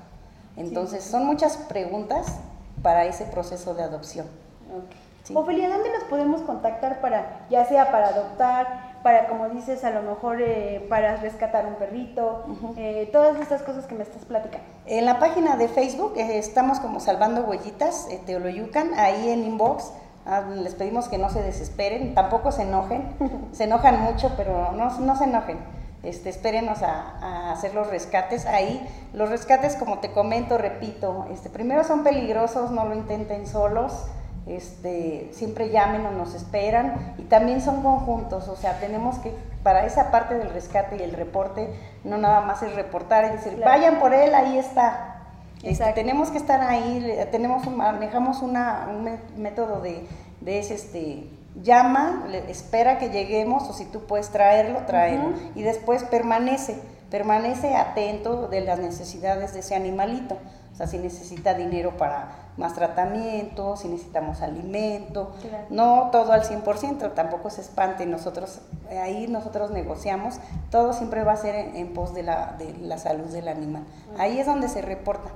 Entonces, 0.56 1.04
son 1.04 1.24
muchas 1.24 1.56
preguntas 1.56 2.38
para 2.82 3.04
ese 3.04 3.24
proceso 3.26 3.74
de 3.74 3.84
adopción. 3.84 4.26
Okay. 4.66 5.36
Ofelia, 5.36 5.68
¿dónde 5.68 5.92
nos 5.92 6.02
podemos 6.04 6.40
contactar 6.42 7.00
para, 7.00 7.46
ya 7.50 7.64
sea 7.66 7.92
para 7.92 8.08
adoptar, 8.08 8.89
para, 9.02 9.28
como 9.28 9.48
dices, 9.48 9.84
a 9.84 9.90
lo 9.90 10.02
mejor 10.02 10.40
eh, 10.40 10.84
para 10.88 11.16
rescatar 11.16 11.66
un 11.66 11.74
perrito, 11.74 12.44
eh, 12.76 13.08
todas 13.12 13.40
estas 13.40 13.62
cosas 13.62 13.86
que 13.86 13.94
me 13.94 14.02
estás 14.02 14.24
platicando? 14.24 14.66
En 14.86 15.04
la 15.04 15.18
página 15.18 15.56
de 15.56 15.68
Facebook 15.68 16.14
eh, 16.16 16.38
estamos 16.38 16.80
como 16.80 17.00
Salvando 17.00 17.42
Huellitas, 17.42 18.08
Teoloyucan, 18.26 18.94
ahí 18.94 19.30
en 19.30 19.44
inbox 19.44 19.92
Ah, 20.26 20.42
les 20.42 20.74
pedimos 20.74 21.08
que 21.08 21.16
no 21.16 21.30
se 21.30 21.42
desesperen, 21.42 22.14
tampoco 22.14 22.52
se 22.52 22.62
enojen, 22.62 23.08
se 23.52 23.64
enojan 23.64 24.00
mucho, 24.02 24.32
pero 24.36 24.72
no, 24.72 24.98
no 25.00 25.16
se 25.16 25.24
enojen. 25.24 25.58
Este, 26.02 26.30
espérenos 26.30 26.82
a, 26.82 27.52
hacer 27.52 27.74
los 27.74 27.88
rescates. 27.88 28.46
Ahí, 28.46 28.86
los 29.12 29.28
rescates, 29.28 29.76
como 29.76 29.98
te 29.98 30.12
comento, 30.12 30.56
repito, 30.56 31.26
este, 31.32 31.50
primero 31.50 31.84
son 31.84 32.04
peligrosos, 32.04 32.70
no 32.70 32.86
lo 32.86 32.94
intenten 32.94 33.46
solos, 33.46 34.06
este, 34.46 35.30
siempre 35.32 35.70
llamen 35.70 36.04
o 36.06 36.10
nos 36.10 36.34
esperan, 36.34 37.14
y 37.18 37.22
también 37.22 37.60
son 37.60 37.82
conjuntos, 37.82 38.48
o 38.48 38.56
sea, 38.56 38.78
tenemos 38.80 39.18
que, 39.18 39.34
para 39.62 39.84
esa 39.84 40.10
parte 40.10 40.34
del 40.34 40.50
rescate 40.50 40.96
y 40.96 41.02
el 41.02 41.12
reporte, 41.12 41.68
no 42.04 42.18
nada 42.18 42.40
más 42.40 42.62
es 42.62 42.74
reportar 42.74 43.24
y 43.26 43.36
decir, 43.36 43.60
vayan 43.64 43.98
por 43.98 44.14
él, 44.14 44.34
ahí 44.34 44.58
está, 44.58 45.22
Este, 45.62 45.92
tenemos 45.92 46.30
que 46.30 46.38
estar 46.38 46.60
ahí, 46.62 47.18
tenemos 47.30 47.66
manejamos 47.68 48.40
una, 48.40 48.88
un 48.88 49.18
método 49.36 49.80
de, 49.80 50.06
de 50.40 50.58
ese, 50.58 50.74
este, 50.74 51.28
llama, 51.62 52.26
espera 52.48 52.98
que 52.98 53.10
lleguemos 53.10 53.68
o 53.68 53.72
si 53.72 53.84
tú 53.84 54.06
puedes 54.06 54.30
traerlo, 54.30 54.80
traerlo. 54.86 55.32
Y 55.54 55.62
después 55.62 56.04
permanece, 56.04 56.80
permanece 57.10 57.76
atento 57.76 58.48
de 58.48 58.60
las 58.62 58.78
necesidades 58.78 59.52
de 59.52 59.60
ese 59.60 59.74
animalito. 59.74 60.38
O 60.72 60.76
sea, 60.76 60.86
si 60.86 60.98
necesita 60.98 61.54
dinero 61.54 61.96
para 61.96 62.39
más 62.56 62.74
tratamiento, 62.74 63.76
si 63.76 63.88
necesitamos 63.88 64.42
alimento, 64.42 65.32
no 65.70 66.08
todo 66.12 66.32
al 66.32 66.42
100%, 66.42 67.14
tampoco 67.14 67.50
se 67.50 67.60
espante, 67.60 68.06
nosotros 68.06 68.60
ahí 68.90 69.26
nosotros 69.28 69.70
negociamos, 69.70 70.40
todo 70.70 70.92
siempre 70.92 71.22
va 71.24 71.32
a 71.32 71.36
ser 71.36 71.54
en, 71.54 71.92
pos 71.92 72.14
de 72.14 72.22
la, 72.22 72.54
de 72.58 72.72
la 72.78 72.98
salud 72.98 73.26
del 73.26 73.48
animal. 73.48 73.84
Ahí 74.18 74.38
es 74.38 74.46
donde 74.46 74.68
se 74.68 74.82
reporta. 74.82 75.30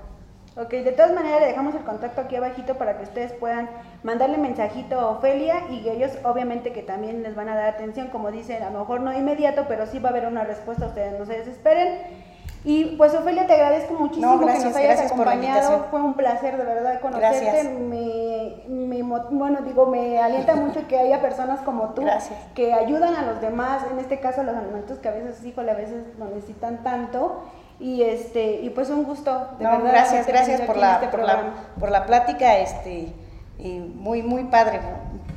Ok, 0.56 0.70
de 0.70 0.92
todas 0.92 1.12
maneras 1.12 1.40
le 1.40 1.48
dejamos 1.48 1.74
el 1.74 1.82
contacto 1.82 2.20
aquí 2.20 2.36
abajito 2.36 2.78
para 2.78 2.96
que 2.96 3.02
ustedes 3.02 3.32
puedan 3.32 3.68
mandarle 4.04 4.38
mensajito 4.38 5.00
a 5.00 5.10
Ofelia 5.10 5.64
y 5.68 5.88
ellos 5.88 6.12
obviamente 6.22 6.72
que 6.72 6.82
también 6.82 7.24
les 7.24 7.34
van 7.34 7.48
a 7.48 7.56
dar 7.56 7.74
atención, 7.74 8.06
como 8.06 8.30
dicen, 8.30 8.62
a 8.62 8.70
lo 8.70 8.78
mejor 8.78 9.00
no 9.00 9.12
inmediato, 9.12 9.64
pero 9.66 9.86
sí 9.86 9.98
va 9.98 10.10
a 10.10 10.12
haber 10.12 10.28
una 10.28 10.44
respuesta, 10.44 10.86
ustedes 10.86 11.18
no 11.18 11.26
se 11.26 11.38
desesperen. 11.38 12.33
Y 12.66 12.96
pues 12.96 13.12
Ofelia, 13.14 13.46
te 13.46 13.52
agradezco 13.52 13.92
muchísimo 13.92 14.40
que 14.40 14.46
nos 14.46 14.76
hayas 14.76 15.12
acompañado, 15.12 15.86
fue 15.90 16.00
un 16.00 16.14
placer 16.14 16.56
de 16.56 16.64
verdad 16.64 16.98
conocerte, 16.98 17.64
me, 17.68 18.62
me, 18.68 19.02
bueno 19.02 19.60
digo, 19.60 19.84
me 19.86 20.18
alienta 20.18 20.54
mucho 20.56 20.88
que 20.88 20.98
haya 20.98 21.20
personas 21.20 21.60
como 21.60 21.90
tú 21.90 22.02
que 22.54 22.72
ayudan 22.72 23.16
a 23.16 23.22
los 23.22 23.42
demás, 23.42 23.82
en 23.92 23.98
este 23.98 24.18
caso 24.18 24.40
a 24.40 24.44
los 24.44 24.56
alimentos 24.56 24.98
que 24.98 25.08
a 25.08 25.12
veces, 25.12 25.44
híjole, 25.44 25.72
a 25.72 25.74
veces 25.74 26.04
lo 26.18 26.26
necesitan 26.26 26.82
tanto. 26.82 27.42
Y 27.80 28.02
este 28.02 28.60
y 28.62 28.70
pues 28.70 28.88
un 28.88 29.02
gusto 29.02 29.48
de 29.58 29.64
verdad 29.64 29.80
gracias 29.82 30.28
gracias 30.28 30.60
por 30.60 30.76
la, 30.76 30.94
este 30.94 31.08
por 31.08 31.20
la, 31.20 31.54
por 31.78 31.90
la 31.90 32.06
plática 32.06 32.56
este 32.58 33.12
y 33.58 33.80
muy 33.80 34.22
muy 34.22 34.44
padre 34.44 34.80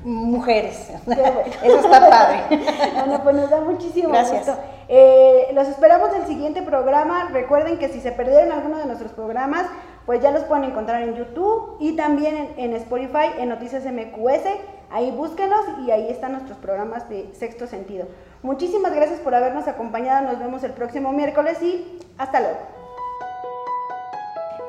mujeres 0.08 0.89
eso 1.63 1.80
está 1.80 2.10
padre 2.10 2.43
bueno 2.96 3.24
pues 3.24 3.36
nos 3.36 3.50
da 3.50 3.62
muchísimo 3.62 4.10
gracias. 4.10 4.48
gusto 4.48 4.62
eh, 4.89 5.50
los 5.54 5.67
esperamos 5.67 6.12
del 6.12 6.26
siguiente 6.28 6.62
programa 6.62 7.30
recuerden 7.32 7.78
que 7.78 7.89
si 7.89 8.00
se 8.00 8.12
perdieron 8.12 8.52
alguno 8.52 8.78
de 8.78 8.86
nuestros 8.86 9.12
programas 9.12 9.65
pues 10.06 10.22
ya 10.22 10.32
los 10.32 10.43
pueden 10.43 10.63
encontrar 10.63 11.02
en 11.02 11.15
YouTube 11.15 11.78
y 11.80 11.96
también 11.96 12.38
en, 12.38 12.54
en 12.58 12.74
Spotify 12.74 13.32
en 13.38 13.50
Noticias 13.50 13.84
MQS 13.84 14.46
ahí 14.89 15.12
búsquenos 15.12 15.65
y 15.86 15.91
ahí 15.91 16.10
están 16.10 16.32
nuestros 16.32 16.58
programas 16.58 17.10
de 17.10 17.30
sexto 17.34 17.67
sentido 17.67 18.08
Muchísimas 18.43 18.93
gracias 18.93 19.20
por 19.20 19.34
habernos 19.34 19.67
acompañado. 19.67 20.30
Nos 20.30 20.39
vemos 20.39 20.63
el 20.63 20.72
próximo 20.72 21.12
miércoles 21.12 21.62
y 21.62 22.00
hasta 22.17 22.39
luego. 22.39 22.60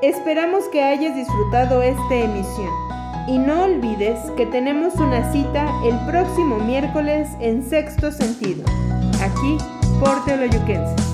Esperamos 0.01 0.65
que 0.69 0.83
hayas 0.83 1.15
disfrutado 1.15 1.83
esta 1.83 2.15
emisión. 2.15 2.88
Y 3.29 3.39
no 3.39 3.65
olvides 3.65 4.19
que 4.39 4.47
tenemos 4.47 4.95
una 4.95 5.31
cita 5.31 5.71
el 5.85 5.99
próximo 6.07 6.59
miércoles 6.59 7.29
en 7.41 7.63
sexto 7.63 8.11
sentido, 8.11 8.65
aquí 9.21 9.59
por 10.01 10.25
Teoloyuquenses. 10.25 11.09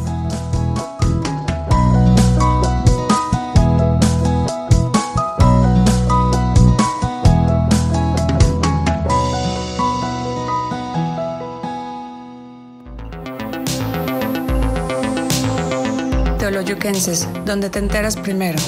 donde 17.45 17.71
te 17.71 17.79
enteras 17.79 18.17
primero. 18.17 18.59